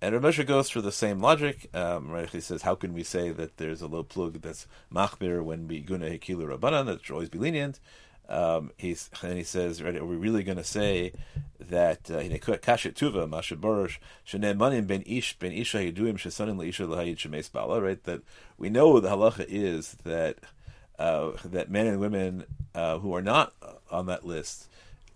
And 0.00 0.14
Rav 0.14 0.22
Moshe 0.22 0.46
goes 0.46 0.70
through 0.70 0.82
the 0.82 0.92
same 0.92 1.20
logic. 1.20 1.68
Um, 1.74 2.10
right, 2.10 2.28
he 2.28 2.40
says, 2.40 2.62
how 2.62 2.74
can 2.74 2.92
we 2.92 3.02
say 3.02 3.30
that 3.30 3.56
there's 3.56 3.80
a 3.80 3.86
low 3.86 4.02
plug 4.02 4.42
that's 4.42 4.66
machmir 4.92 5.42
when 5.42 5.66
we 5.68 5.80
guna 5.80 6.06
hekilu 6.06 6.46
rabbanan 6.56 6.86
that 6.86 7.04
should 7.04 7.14
always 7.14 7.30
be 7.30 7.38
lenient? 7.38 7.80
Um, 8.28 8.72
he's 8.76 9.10
and 9.22 9.36
he 9.36 9.44
says, 9.44 9.82
right, 9.82 9.96
are 9.96 10.04
we 10.04 10.16
really 10.16 10.42
going 10.42 10.58
to 10.58 10.64
say 10.64 11.12
that 11.60 12.10
uh, 12.10 12.20
kashet 12.20 12.94
tuva 12.94 13.28
mashaborosh 13.28 13.98
manim 14.28 14.86
ben 14.86 15.02
ish 15.06 15.38
ben 15.38 15.52
isha 15.52 15.78
yiduim 15.78 16.14
shesanim 16.14 16.56
leisha 16.56 16.88
lahayid 16.88 17.16
shemes 17.16 17.50
bala, 17.50 17.80
right? 17.80 18.02
That 18.04 18.22
we 18.58 18.68
know 18.68 18.98
the 19.00 19.10
halacha 19.10 19.46
is 19.48 19.96
that 20.04 20.38
uh, 20.98 21.32
that 21.44 21.70
men 21.70 21.86
and 21.86 22.00
women 22.00 22.44
uh, 22.74 22.98
who 22.98 23.14
are 23.14 23.22
not 23.22 23.52
on 23.90 24.06
that 24.06 24.26
list 24.26 24.68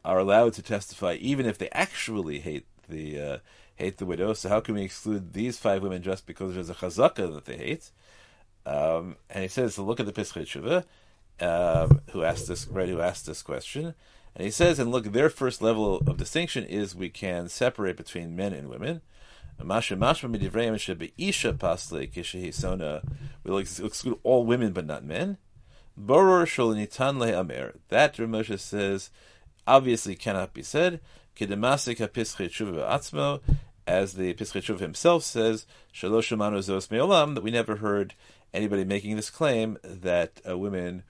are 0.05 0.19
allowed 0.19 0.55
to 0.55 0.63
testify, 0.63 1.15
even 1.15 1.47
if 1.47 1.59
they 1.59 1.69
actually 1.71 2.41
hate 2.41 2.67
the 2.89 3.21
uh, 3.21 3.39
hate 3.77 3.99
the 3.99 4.07
widow. 4.07 4.33
So 4.35 4.49
how 4.49 4.61
can 4.61 4.75
we 4.75 4.83
exclude 4.83 5.33
these 5.33 5.59
five 5.59 5.83
women 5.83 6.03
just 6.03 6.27
because 6.27 6.55
there's 6.55 6.71
a 6.71 6.75
chazaka 6.75 7.33
that 7.35 7.47
they 7.47 7.57
hate? 7.57 7.91
Um, 8.67 9.17
and 9.31 9.43
he 9.43 9.49
says, 9.49 9.79
look 9.79 10.01
at 10.01 10.07
the 10.07 10.13
Pischei 10.13 10.43
Tshuva, 10.43 10.85
um, 11.41 12.01
who 12.13 12.23
asked 12.23 12.49
this, 12.49 12.67
right, 12.69 12.89
who 12.89 13.01
asked 13.01 13.27
this 13.27 13.43
question. 13.43 13.95
And 14.35 14.45
he 14.45 14.51
says, 14.51 14.79
and 14.79 14.91
look, 14.91 15.05
their 15.05 15.31
first 15.31 15.61
level 15.61 15.97
of 16.07 16.17
distinction 16.17 16.65
is 16.65 16.95
we 16.95 17.09
can 17.09 17.49
separate 17.49 17.97
between 17.97 18.37
men 18.37 18.53
and 18.53 18.69
women. 18.69 19.03
We'll 23.45 23.59
exclude 23.59 24.19
all 24.23 24.47
women 24.47 24.73
but 24.73 24.87
not 24.87 25.05
men. 25.05 25.37
That 25.97 26.17
Ramosha 28.17 28.59
says 28.59 29.11
obviously 29.67 30.17
cannot 30.17 30.55
be 30.55 30.63
said. 30.63 31.01
As 33.87 34.15
the 34.15 34.35
Pischei 34.35 34.79
himself 34.79 35.25
says, 35.25 35.67
zos 35.95 37.35
that 37.35 37.43
we 37.43 37.51
never 37.51 37.77
heard 37.77 38.15
anybody 38.55 38.85
making 38.85 39.17
this 39.17 39.31
claim 39.31 39.79
that 39.83 40.41
uh, 40.49 40.57
women 40.57 41.03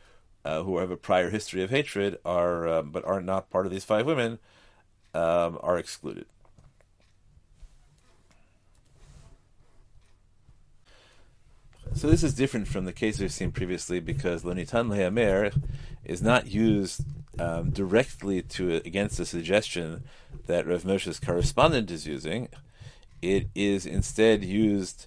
uh, 0.44 0.62
who 0.62 0.78
have 0.78 0.90
a 0.90 0.96
prior 0.96 1.30
history 1.30 1.62
of 1.62 1.70
hatred 1.70 2.18
are, 2.24 2.68
um, 2.68 2.90
but 2.90 3.04
are 3.04 3.20
not 3.20 3.50
part 3.50 3.66
of 3.66 3.72
these 3.72 3.84
five 3.84 4.06
women, 4.06 4.38
um, 5.14 5.58
are 5.62 5.78
excluded. 5.78 6.26
So 11.92 12.08
this 12.08 12.22
is 12.22 12.34
different 12.34 12.68
from 12.68 12.84
the 12.84 12.92
case 12.92 13.18
we've 13.18 13.32
seen 13.32 13.50
previously 13.50 13.98
because 13.98 14.44
Lonitan 14.44 14.88
Lehamer 14.88 15.52
is 16.04 16.22
not 16.22 16.46
used 16.46 17.04
um, 17.38 17.70
directly 17.70 18.42
to 18.42 18.76
against 18.76 19.18
the 19.18 19.26
suggestion 19.26 20.04
that 20.46 20.66
Rav 20.66 20.84
Moshe's 20.84 21.18
correspondent 21.18 21.90
is 21.90 22.06
using. 22.06 22.48
It 23.20 23.48
is 23.54 23.86
instead 23.86 24.44
used 24.44 25.06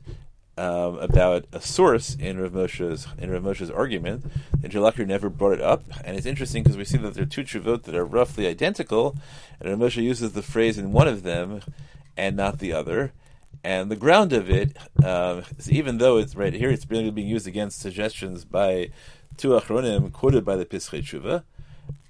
um, 0.58 0.98
about 1.00 1.46
a 1.52 1.62
source 1.62 2.16
in 2.16 2.40
Rav 2.40 2.52
Moshe's 2.52 3.08
in 3.18 3.32
Rav 3.32 3.44
Moshe's 3.44 3.72
argument. 3.72 4.26
And 4.62 4.72
Jalakir 4.72 5.08
never 5.08 5.30
brought 5.30 5.54
it 5.54 5.62
up, 5.62 5.84
and 6.04 6.16
it's 6.16 6.26
interesting 6.26 6.64
because 6.64 6.78
we 6.78 6.86
see 6.86 6.98
that 6.98 7.14
there 7.14 7.24
are 7.24 7.28
two 7.28 7.44
tshuvot 7.44 7.84
that 7.84 7.96
are 7.96 8.06
roughly 8.06 8.48
identical, 8.48 9.18
and 9.60 9.70
Rav 9.70 9.80
Moshe 9.80 10.02
uses 10.02 10.34
the 10.34 10.42
phrase 10.42 10.78
in 10.78 10.92
one 10.92 11.08
of 11.08 11.24
them 11.24 11.62
and 12.16 12.36
not 12.36 12.60
the 12.60 12.74
other. 12.74 13.14
And 13.64 13.90
the 13.90 13.96
ground 13.96 14.34
of 14.34 14.50
it, 14.50 14.76
uh, 15.04 15.42
is 15.58 15.72
even 15.72 15.98
though 15.98 16.18
it's 16.18 16.36
right 16.36 16.54
here, 16.54 16.70
it's 16.70 16.90
really 16.90 17.12
being 17.12 17.28
used 17.28 17.48
against 17.48 17.80
suggestions 17.80 18.46
by 18.46 18.90
two 19.38 19.50
achronim 19.50 20.12
quoted 20.12 20.44
by 20.44 20.56
the 20.56 20.66
Pischei 20.66 21.02
Tshuva. 21.02 21.44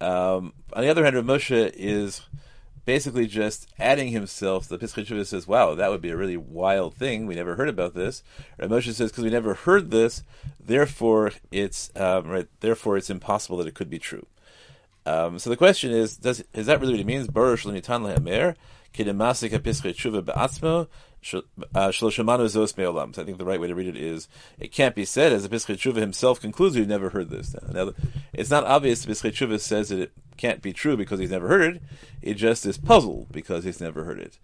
Um, 0.01 0.53
on 0.73 0.83
the 0.83 0.89
other 0.89 1.03
hand, 1.03 1.15
Rav 1.15 1.25
Moshe 1.25 1.71
is 1.75 2.21
basically 2.85 3.27
just 3.27 3.67
adding 3.79 4.09
himself. 4.09 4.67
The 4.67 4.77
Tshuva 4.77 5.25
says, 5.25 5.47
"Wow, 5.47 5.75
that 5.75 5.89
would 5.89 6.01
be 6.01 6.09
a 6.09 6.17
really 6.17 6.37
wild 6.37 6.95
thing. 6.95 7.25
We 7.25 7.35
never 7.35 7.55
heard 7.55 7.69
about 7.69 7.93
this." 7.93 8.23
Rav 8.57 8.83
says, 8.83 9.11
"Because 9.11 9.23
we 9.23 9.29
never 9.29 9.53
heard 9.53 9.91
this, 9.91 10.23
therefore 10.59 11.31
it's 11.51 11.91
um, 11.95 12.27
right. 12.27 12.47
Therefore, 12.59 12.97
it's 12.97 13.09
impossible 13.09 13.57
that 13.57 13.67
it 13.67 13.75
could 13.75 13.89
be 13.89 13.99
true." 13.99 14.25
Um, 15.05 15.37
so 15.39 15.49
the 15.49 15.57
question 15.57 15.91
is, 15.91 16.17
does 16.17 16.43
is 16.53 16.65
that 16.67 16.79
really 16.79 16.93
what 16.93 17.01
it 17.01 17.05
means? 17.05 17.27
Baruch 17.27 17.65
l'nitan 17.65 18.03
uh, 21.75 21.87
I 21.87 21.91
think 21.91 23.37
the 23.37 23.45
right 23.45 23.59
way 23.59 23.67
to 23.67 23.75
read 23.75 23.87
it 23.87 23.97
is, 23.97 24.27
it 24.59 24.71
can't 24.71 24.95
be 24.95 25.05
said, 25.05 25.31
as 25.31 25.47
the 25.47 25.55
Pischei 25.55 25.75
Tshuva 25.75 25.97
himself 25.97 26.41
concludes, 26.41 26.75
we've 26.75 26.87
never 26.87 27.09
heard 27.09 27.29
this. 27.29 27.55
Now, 27.71 27.93
it's 28.33 28.49
not 28.49 28.63
obvious 28.63 29.03
the 29.03 29.11
Pischei 29.11 29.31
Tshuva 29.31 29.59
says 29.59 29.89
that 29.89 29.99
it 29.99 30.11
can't 30.37 30.61
be 30.61 30.73
true 30.73 30.97
because 30.97 31.19
he's 31.19 31.31
never 31.31 31.47
heard 31.47 31.75
it. 31.75 31.83
It 32.21 32.35
just 32.35 32.65
is 32.65 32.77
puzzled 32.77 33.31
because 33.31 33.63
he's 33.63 33.81
never 33.81 34.03
heard 34.03 34.19
it. 34.19 34.39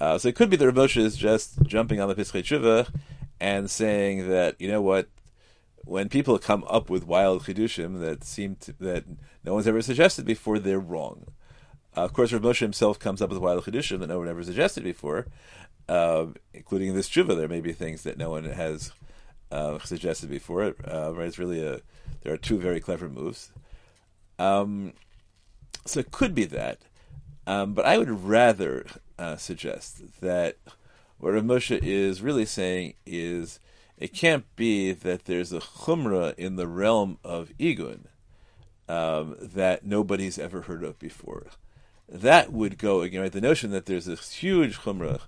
Uh, 0.00 0.18
so 0.18 0.28
it 0.28 0.34
could 0.34 0.50
be 0.50 0.56
that 0.56 0.70
Rav 0.70 0.96
is 0.96 1.16
just 1.16 1.62
jumping 1.62 2.00
on 2.00 2.08
the 2.08 2.14
Pischei 2.14 2.42
Tshuva 2.42 2.88
and 3.40 3.70
saying 3.70 4.28
that, 4.28 4.60
you 4.60 4.68
know 4.68 4.80
what, 4.80 5.08
when 5.84 6.08
people 6.08 6.38
come 6.38 6.64
up 6.68 6.88
with 6.88 7.06
wild 7.06 7.44
chidushim 7.44 8.00
that 8.00 8.24
seem 8.24 8.56
to, 8.56 8.72
that 8.80 9.04
no 9.44 9.54
one's 9.54 9.68
ever 9.68 9.82
suggested 9.82 10.24
before, 10.24 10.58
they're 10.58 10.80
wrong. 10.80 11.26
Uh, 11.96 12.00
of 12.02 12.12
course, 12.12 12.32
Rav 12.32 12.42
Moshe 12.42 12.60
himself 12.60 12.98
comes 12.98 13.22
up 13.22 13.30
with 13.30 13.38
wild 13.38 13.64
chidushim 13.64 14.00
that 14.00 14.08
no 14.08 14.18
one 14.18 14.28
ever 14.28 14.42
suggested 14.42 14.82
before, 14.82 15.26
uh, 15.88 16.26
including 16.52 16.94
this 16.94 17.08
tshuva. 17.08 17.36
There 17.36 17.48
may 17.48 17.60
be 17.60 17.72
things 17.72 18.02
that 18.02 18.18
no 18.18 18.30
one 18.30 18.44
has 18.44 18.92
uh, 19.50 19.78
suggested 19.80 20.30
before. 20.30 20.64
It 20.64 20.76
uh, 20.86 21.14
right? 21.14 21.26
It's 21.26 21.38
really 21.38 21.64
a. 21.64 21.80
There 22.22 22.32
are 22.32 22.38
two 22.38 22.58
very 22.58 22.80
clever 22.80 23.08
moves. 23.08 23.52
Um, 24.38 24.94
so 25.86 26.00
it 26.00 26.10
could 26.10 26.34
be 26.34 26.46
that, 26.46 26.78
um, 27.46 27.74
but 27.74 27.84
I 27.84 27.98
would 27.98 28.10
rather 28.10 28.86
uh, 29.18 29.36
suggest 29.36 30.20
that 30.20 30.56
what 31.18 31.34
Rav 31.34 31.44
Moshe 31.44 31.78
is 31.82 32.22
really 32.22 32.46
saying 32.46 32.94
is 33.06 33.60
it 33.98 34.12
can't 34.12 34.44
be 34.56 34.92
that 34.92 35.26
there's 35.26 35.52
a 35.52 35.60
chumrah 35.60 36.34
in 36.36 36.56
the 36.56 36.66
realm 36.66 37.18
of 37.22 37.52
igun 37.60 38.06
um, 38.88 39.36
that 39.40 39.84
nobody's 39.84 40.38
ever 40.38 40.62
heard 40.62 40.82
of 40.82 40.98
before. 40.98 41.46
That 42.08 42.52
would 42.52 42.78
go 42.78 43.02
again. 43.02 43.20
Right? 43.20 43.32
The 43.32 43.40
notion 43.40 43.70
that 43.70 43.86
there's 43.86 44.06
this 44.06 44.32
huge 44.32 44.80
chumrah 44.80 45.20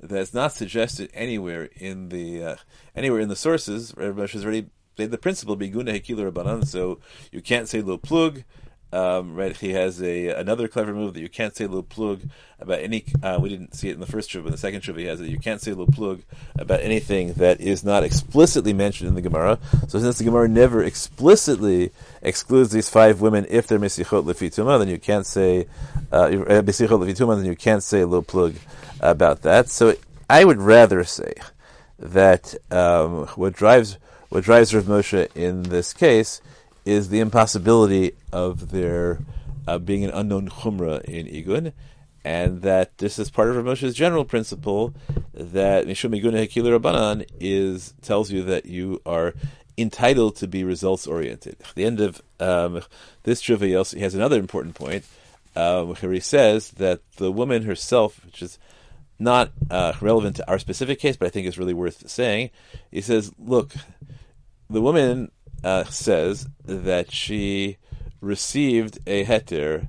that's 0.00 0.34
not 0.34 0.52
suggested 0.52 1.10
anywhere 1.12 1.68
in 1.76 2.08
the 2.08 2.42
uh, 2.42 2.56
anywhere 2.94 3.20
in 3.20 3.28
the 3.28 3.36
sources. 3.36 3.94
Rav 3.96 4.16
has 4.16 4.44
already 4.44 4.68
made 4.96 5.10
the 5.10 5.18
principle 5.18 5.56
biguna 5.56 6.00
hekila 6.00 6.30
rabbanan, 6.30 6.66
so 6.66 7.00
you 7.32 7.40
can't 7.40 7.68
say 7.68 7.80
lo 7.80 7.98
plug. 7.98 8.44
Um, 8.90 9.34
right, 9.34 9.54
he 9.54 9.72
has 9.74 10.02
a 10.02 10.28
another 10.28 10.66
clever 10.66 10.94
move 10.94 11.12
that 11.14 11.20
you 11.20 11.28
can't 11.28 11.54
say 11.54 11.66
lo 11.66 11.82
plug 11.82 12.22
about 12.58 12.80
any. 12.80 13.04
Uh, 13.22 13.38
we 13.40 13.50
didn't 13.50 13.74
see 13.74 13.90
it 13.90 13.94
in 13.94 14.00
the 14.00 14.06
first 14.06 14.30
trip, 14.30 14.44
but 14.44 14.48
in 14.48 14.52
the 14.52 14.58
second 14.58 14.80
trip 14.80 14.96
he 14.96 15.04
has 15.04 15.20
it. 15.20 15.28
You 15.28 15.38
can't 15.38 15.60
say 15.60 15.74
lo 15.74 15.84
plug 15.86 16.22
about 16.58 16.80
anything 16.80 17.34
that 17.34 17.60
is 17.60 17.84
not 17.84 18.02
explicitly 18.02 18.72
mentioned 18.72 19.08
in 19.08 19.14
the 19.14 19.20
Gemara. 19.20 19.58
So 19.88 19.98
since 19.98 20.16
the 20.16 20.24
Gemara 20.24 20.48
never 20.48 20.82
explicitly 20.82 21.92
excludes 22.22 22.72
these 22.72 22.88
five 22.88 23.20
women 23.20 23.46
if 23.50 23.66
they're 23.66 23.78
misichot 23.78 24.24
lefituma, 24.24 24.78
then 24.78 24.88
you 24.88 24.98
can't 24.98 25.26
say 25.26 25.66
uh, 26.10 26.28
misichot 26.28 26.98
lefituma. 26.98 27.36
Then 27.36 27.44
you 27.44 27.56
can't 27.56 27.82
say 27.82 28.04
lo 28.04 28.22
plug 28.22 28.54
about 29.00 29.42
that. 29.42 29.68
So 29.68 29.94
I 30.30 30.44
would 30.44 30.58
rather 30.58 31.04
say 31.04 31.34
that 31.98 32.54
um, 32.70 33.26
what 33.28 33.52
drives 33.52 33.98
what 34.30 34.44
drives 34.44 34.74
Rav 34.74 34.84
Moshe 34.84 35.28
in 35.34 35.64
this 35.64 35.92
case 35.92 36.40
is 36.88 37.10
the 37.10 37.20
impossibility 37.20 38.12
of 38.32 38.70
there 38.70 39.18
uh, 39.66 39.76
being 39.76 40.04
an 40.04 40.10
unknown 40.10 40.48
chumrah 40.48 41.02
in 41.04 41.26
Igun, 41.26 41.74
and 42.24 42.62
that 42.62 42.96
this 42.96 43.18
is 43.18 43.30
part 43.30 43.50
of 43.50 43.56
Rav 43.56 43.66
Moshe's 43.66 43.94
general 43.94 44.24
principle 44.24 44.94
that 45.34 45.86
Mishum 45.86 46.18
Igun 46.18 46.32
Hekil 46.32 46.64
Rabbanan 46.64 47.28
is 47.38 47.92
tells 48.00 48.30
you 48.30 48.42
that 48.44 48.64
you 48.64 49.02
are 49.04 49.34
entitled 49.76 50.36
to 50.36 50.48
be 50.48 50.64
results 50.64 51.06
oriented. 51.06 51.56
At 51.60 51.74
the 51.74 51.84
end 51.84 52.00
of 52.00 52.22
um, 52.40 52.80
this 53.24 53.42
trivia, 53.42 53.84
he 53.84 54.00
has 54.00 54.14
another 54.14 54.38
important 54.38 54.74
point 54.74 55.04
um, 55.56 55.88
where 55.88 56.12
he 56.12 56.20
says 56.20 56.70
that 56.72 57.02
the 57.16 57.30
woman 57.30 57.64
herself, 57.64 58.24
which 58.24 58.40
is 58.40 58.58
not 59.18 59.52
uh, 59.70 59.92
relevant 60.00 60.36
to 60.36 60.50
our 60.50 60.58
specific 60.58 61.00
case, 61.00 61.18
but 61.18 61.26
I 61.26 61.28
think 61.28 61.46
is 61.46 61.58
really 61.58 61.74
worth 61.74 62.08
saying. 62.08 62.48
He 62.90 63.02
says, 63.02 63.30
"Look, 63.38 63.74
the 64.70 64.80
woman 64.80 65.30
uh, 65.64 65.84
says 65.84 66.46
that 66.64 67.12
she 67.12 67.78
received 68.20 68.98
a 69.06 69.24
heter 69.24 69.88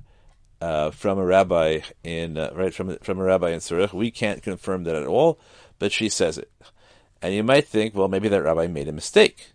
uh, 0.60 0.90
from 0.90 1.18
a 1.18 1.24
rabbi 1.24 1.80
in 2.04 2.36
uh, 2.36 2.50
right 2.54 2.74
from 2.74 2.96
from 2.98 3.18
a 3.18 3.24
rabbi 3.24 3.50
in 3.50 3.60
Zurich. 3.60 3.92
We 3.92 4.10
can't 4.10 4.42
confirm 4.42 4.84
that 4.84 4.96
at 4.96 5.06
all, 5.06 5.40
but 5.78 5.92
she 5.92 6.08
says 6.08 6.38
it, 6.38 6.50
and 7.22 7.34
you 7.34 7.42
might 7.42 7.66
think, 7.66 7.94
well, 7.94 8.08
maybe 8.08 8.28
that 8.28 8.42
rabbi 8.42 8.66
made 8.66 8.88
a 8.88 8.92
mistake, 8.92 9.52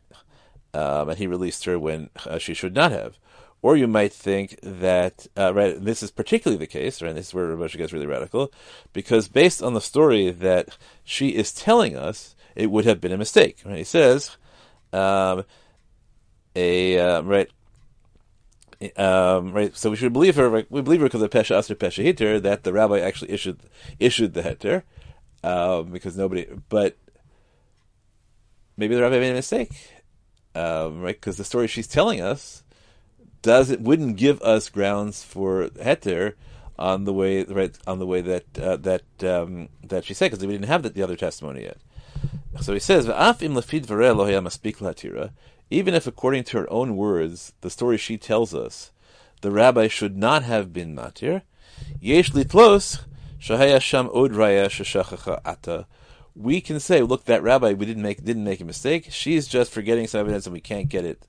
um, 0.73 1.09
and 1.09 1.17
he 1.17 1.27
released 1.27 1.65
her 1.65 1.77
when 1.77 2.09
uh, 2.25 2.37
she 2.37 2.53
should 2.53 2.75
not 2.75 2.91
have." 2.91 3.17
Or 3.61 3.75
you 3.75 3.87
might 3.87 4.13
think 4.13 4.59
that, 4.61 5.25
uh, 5.35 5.51
right, 5.51 5.83
this 5.83 6.03
is 6.03 6.11
particularly 6.11 6.59
the 6.59 6.67
case, 6.67 7.01
right, 7.01 7.15
this 7.15 7.29
is 7.29 7.33
where 7.33 7.47
Rav 7.47 7.71
gets 7.73 7.91
really 7.91 8.05
radical, 8.05 8.51
because 8.93 9.27
based 9.27 9.63
on 9.63 9.73
the 9.73 9.81
story 9.81 10.29
that 10.29 10.77
she 11.03 11.29
is 11.29 11.51
telling 11.51 11.95
us, 11.95 12.35
it 12.55 12.69
would 12.69 12.85
have 12.85 13.01
been 13.01 13.11
a 13.11 13.17
mistake. 13.17 13.63
Right? 13.65 13.79
He 13.79 13.83
says, 13.83 14.37
um, 14.93 15.45
a, 16.55 16.99
uh, 16.99 17.21
right, 17.21 17.49
um, 18.97 19.51
right, 19.51 19.75
so 19.75 19.89
we 19.89 19.95
should 19.95 20.13
believe 20.13 20.35
her. 20.35 20.49
Right, 20.49 20.67
we 20.69 20.81
believe 20.81 21.01
her 21.01 21.07
because 21.07 21.21
of 21.21 21.29
pesha 21.29 21.57
aser 21.57 21.75
pesha 21.75 22.03
heter 22.03 22.41
that 22.41 22.63
the 22.63 22.73
rabbi 22.73 22.99
actually 22.99 23.31
issued 23.31 23.59
issued 23.99 24.33
the 24.33 24.41
heter, 24.41 24.83
um, 25.43 25.91
because 25.91 26.17
nobody. 26.17 26.47
But 26.69 26.97
maybe 28.77 28.95
the 28.95 29.01
rabbi 29.01 29.19
made 29.19 29.31
a 29.31 29.35
mistake, 29.35 29.71
um, 30.53 31.01
right? 31.01 31.15
Because 31.15 31.37
the 31.37 31.43
story 31.43 31.67
she's 31.67 31.87
telling 31.87 32.21
us 32.21 32.63
does 33.41 33.69
it 33.69 33.81
wouldn't 33.81 34.17
give 34.17 34.41
us 34.41 34.69
grounds 34.69 35.23
for 35.23 35.69
heter 35.69 36.33
on 36.77 37.05
the 37.05 37.13
way 37.13 37.43
right 37.43 37.77
on 37.87 37.99
the 37.99 38.05
way 38.05 38.21
that 38.21 38.59
uh, 38.59 38.75
that 38.77 39.03
um, 39.23 39.69
that 39.83 40.03
she 40.03 40.13
said 40.13 40.31
because 40.31 40.45
we 40.45 40.51
didn't 40.51 40.67
have 40.67 40.83
the, 40.83 40.89
the, 40.89 41.03
other 41.03 41.15
testimony 41.15 41.63
yet. 41.63 41.77
So 42.61 42.73
he 42.73 42.79
says, 42.79 43.07
even 45.69 45.93
if 45.93 46.07
according 46.07 46.43
to 46.45 46.59
her 46.59 46.71
own 46.71 46.95
words, 46.95 47.53
the 47.61 47.69
story 47.69 47.97
she 47.97 48.17
tells 48.17 48.53
us, 48.53 48.91
the 49.41 49.51
rabbi 49.51 49.87
should 49.87 50.17
not 50.17 50.43
have 50.43 50.73
been 50.73 50.95
matir, 50.95 51.41
yesh 51.99 52.31
litlos 52.31 53.03
shahaya 53.39 53.81
sham 53.81 54.09
od 54.13 54.33
ata. 55.45 55.87
we 56.35 56.61
can 56.61 56.79
say, 56.79 57.01
look, 57.01 57.25
that 57.25 57.43
rabbi 57.43 57.73
we 57.73 57.85
didn't 57.85 58.03
make 58.03 58.23
didn't 58.23 58.43
make 58.43 58.61
a 58.61 58.65
mistake. 58.65 59.07
She's 59.11 59.47
just 59.47 59.71
forgetting 59.71 60.07
some 60.07 60.21
evidence, 60.21 60.45
and 60.45 60.53
we 60.53 60.61
can't 60.61 60.89
get 60.89 61.05
it 61.05 61.27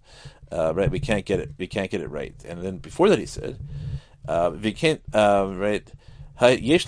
uh, 0.50 0.72
right. 0.74 0.90
We 0.90 1.00
can't 1.00 1.24
get 1.24 1.40
it. 1.40 1.52
We 1.58 1.66
can't 1.66 1.90
get 1.90 2.00
it 2.00 2.10
right. 2.10 2.34
And 2.46 2.62
then 2.62 2.78
before 2.78 3.08
that, 3.08 3.18
he 3.18 3.26
said, 3.26 3.58
uh, 4.28 4.52
we 4.60 4.72
can't 4.72 5.02
uh, 5.12 5.52
right. 5.54 5.90
We 6.38 6.78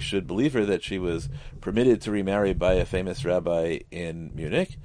should 0.00 0.26
believe 0.26 0.52
her 0.52 0.64
that 0.66 0.82
she 0.84 0.98
was 0.98 1.28
permitted 1.60 2.00
to 2.02 2.10
remarry 2.12 2.52
by 2.54 2.74
a 2.74 2.84
famous 2.84 3.24
rabbi 3.24 3.80
in 3.90 4.30
Munich. 4.34 4.76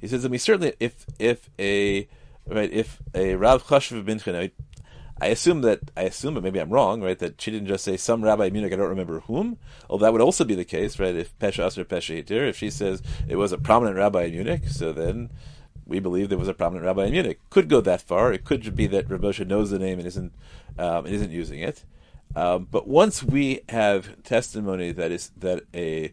He 0.00 0.06
says, 0.06 0.24
I 0.24 0.28
mean, 0.28 0.38
certainly, 0.38 0.74
if 0.80 1.06
if 1.18 1.50
a 1.58 2.08
right, 2.46 2.72
if 2.72 3.02
a 3.14 3.34
Rav 3.34 3.64
Chashuv 3.64 4.04
Binchen, 4.04 4.50
I 5.20 5.26
assume 5.26 5.62
that 5.62 5.90
I 5.96 6.02
assume, 6.02 6.34
but 6.34 6.42
maybe 6.42 6.60
I'm 6.60 6.70
wrong, 6.70 7.02
right? 7.02 7.18
That 7.18 7.40
she 7.40 7.50
didn't 7.50 7.68
just 7.68 7.84
say 7.84 7.96
some 7.96 8.22
rabbi 8.22 8.46
in 8.46 8.52
Munich. 8.52 8.72
I 8.72 8.76
don't 8.76 8.88
remember 8.88 9.20
whom. 9.20 9.58
Well, 9.88 9.98
that 9.98 10.12
would 10.12 10.20
also 10.20 10.44
be 10.44 10.54
the 10.54 10.64
case, 10.64 10.98
right? 11.00 11.14
If 11.14 11.36
Pesha 11.38 11.66
Aser 11.66 11.84
Pesha 11.84 12.22
Hitir, 12.22 12.48
if 12.48 12.56
she 12.56 12.70
says 12.70 13.02
it 13.28 13.36
was 13.36 13.52
a 13.52 13.58
prominent 13.58 13.96
rabbi 13.96 14.24
in 14.24 14.32
Munich, 14.32 14.68
so 14.68 14.92
then 14.92 15.30
we 15.88 15.98
believe 15.98 16.28
there 16.28 16.38
was 16.38 16.48
a 16.48 16.54
prominent 16.54 16.86
rabbi 16.86 17.06
in 17.06 17.12
Munich. 17.12 17.40
Could 17.50 17.68
go 17.68 17.80
that 17.80 18.02
far. 18.02 18.32
It 18.32 18.44
could 18.44 18.76
be 18.76 18.86
that 18.88 19.10
Rav 19.10 19.40
knows 19.46 19.70
the 19.70 19.78
name 19.78 19.98
and 19.98 20.06
isn't 20.06 20.32
um, 20.78 21.06
and 21.06 21.14
isn't 21.14 21.32
using 21.32 21.60
it. 21.60 21.82
Um, 22.36 22.68
but 22.70 22.86
once 22.86 23.22
we 23.22 23.62
have 23.70 24.22
testimony 24.22 24.92
that 24.92 25.10
is 25.10 25.32
that 25.38 25.64
a 25.74 26.12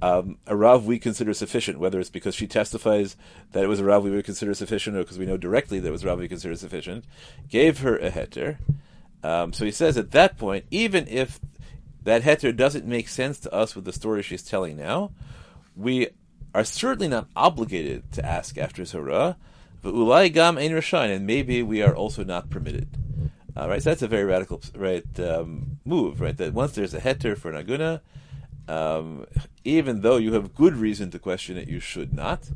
um, 0.00 0.38
a 0.46 0.56
Rav 0.56 0.86
we 0.86 0.98
consider 0.98 1.34
sufficient, 1.34 1.78
whether 1.78 2.00
it's 2.00 2.08
because 2.08 2.34
she 2.34 2.46
testifies 2.46 3.16
that 3.52 3.64
it 3.64 3.66
was 3.66 3.80
a 3.80 3.84
Rav 3.84 4.02
we 4.02 4.10
would 4.10 4.24
consider 4.24 4.54
sufficient, 4.54 4.96
or 4.96 5.00
because 5.00 5.18
we 5.18 5.26
know 5.26 5.36
directly 5.36 5.80
that 5.80 5.88
it 5.88 5.92
was 5.92 6.04
a 6.04 6.06
Rav 6.06 6.18
we 6.18 6.28
consider 6.28 6.54
sufficient, 6.54 7.04
gave 7.48 7.80
her 7.80 7.98
a 7.98 8.10
heter. 8.10 8.58
Um, 9.22 9.52
so 9.52 9.66
he 9.66 9.70
says 9.72 9.98
at 9.98 10.12
that 10.12 10.38
point, 10.38 10.64
even 10.70 11.06
if 11.08 11.38
that 12.04 12.22
heter 12.22 12.56
doesn't 12.56 12.86
make 12.86 13.08
sense 13.08 13.38
to 13.40 13.52
us 13.52 13.76
with 13.76 13.84
the 13.84 13.92
story 13.92 14.22
she's 14.22 14.42
telling 14.42 14.78
now, 14.78 15.10
we 15.76 16.08
are 16.54 16.64
certainly 16.64 17.08
not 17.08 17.28
obligated 17.36 18.10
to 18.12 18.24
ask 18.24 18.58
after 18.58 18.84
Zorah, 18.84 19.36
but 19.82 19.94
ulai 19.94 20.32
gam 20.32 20.58
ein 20.58 20.70
rashain, 20.70 21.14
and 21.14 21.26
maybe 21.26 21.62
we 21.62 21.82
are 21.82 21.94
also 21.94 22.24
not 22.24 22.50
permitted. 22.50 22.88
Uh, 23.56 23.68
right, 23.68 23.82
so 23.82 23.90
that's 23.90 24.02
a 24.02 24.08
very 24.08 24.24
radical 24.24 24.60
right 24.74 25.20
um, 25.20 25.78
move, 25.84 26.20
right? 26.20 26.36
That 26.36 26.52
once 26.54 26.72
there's 26.72 26.94
a 26.94 27.00
heter 27.00 27.36
for 27.36 27.52
an 27.52 27.64
aguna, 27.64 28.00
um, 28.68 29.26
even 29.64 30.02
though 30.02 30.16
you 30.16 30.32
have 30.34 30.54
good 30.54 30.76
reason 30.76 31.10
to 31.10 31.18
question 31.18 31.56
it, 31.56 31.68
you 31.68 31.80
should 31.80 32.12
not. 32.14 32.48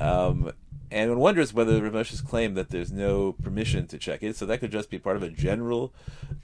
Um, 0.00 0.52
and 0.90 1.10
one 1.10 1.18
wonders 1.18 1.52
whether 1.52 1.82
Rav 1.82 2.24
claim 2.26 2.54
that 2.54 2.70
there's 2.70 2.90
no 2.90 3.32
permission 3.32 3.86
to 3.88 3.98
check 3.98 4.22
it, 4.22 4.36
so 4.36 4.46
that 4.46 4.60
could 4.60 4.72
just 4.72 4.90
be 4.90 4.98
part 4.98 5.16
of 5.16 5.22
a 5.22 5.28
general 5.28 5.92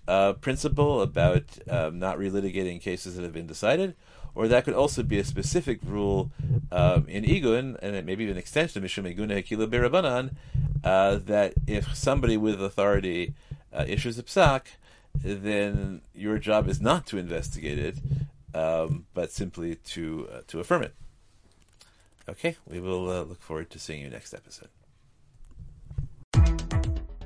uh, 0.07 0.35
principle 0.35 1.01
about 1.01 1.45
um, 1.69 1.99
not 1.99 2.19
relitigating 2.19 2.81
cases 2.81 3.17
that 3.17 3.23
have 3.23 3.33
been 3.33 3.47
decided, 3.47 3.95
or 4.35 4.49
that 4.49 4.65
could 4.65 4.75
also 4.75 5.03
be 5.03 5.19
a 5.19 5.25
specific 5.25 5.79
rule 5.85 6.31
um, 6.73 7.07
in 7.09 7.25
Igun, 7.25 7.79
and 7.81 8.05
maybe 8.05 8.25
even 8.25 8.35
an 8.35 8.39
extension 8.39 8.83
of 8.83 8.91
Mishum 8.91 9.13
Iguna 9.13 9.43
Hekila 9.43 9.69
Berabanan, 9.69 10.35
uh, 10.83 11.17
that 11.17 11.55
if 11.67 11.95
somebody 11.95 12.37
with 12.37 12.63
authority 12.63 13.35
uh, 13.73 13.85
issues 13.87 14.19
a 14.19 14.23
psak, 14.23 14.63
then 15.23 16.03
your 16.15 16.39
job 16.39 16.69
is 16.69 16.81
not 16.81 17.07
to 17.07 17.19
investigate 17.19 17.79
it, 17.79 17.97
um, 18.55 19.07
but 19.15 19.31
simply 19.31 19.77
to 19.77 20.29
uh, 20.33 20.41
to 20.49 20.61
affirm 20.61 20.83
it. 20.83 20.95
Okay, 22.29 22.57
we 22.67 22.81
will 22.81 23.11
uh, 23.11 23.23
look 23.23 23.41
forward 23.41 23.71
to 23.71 23.79
seeing 23.79 24.01
you 24.01 24.11
next 24.11 24.35
episode. 24.35 24.69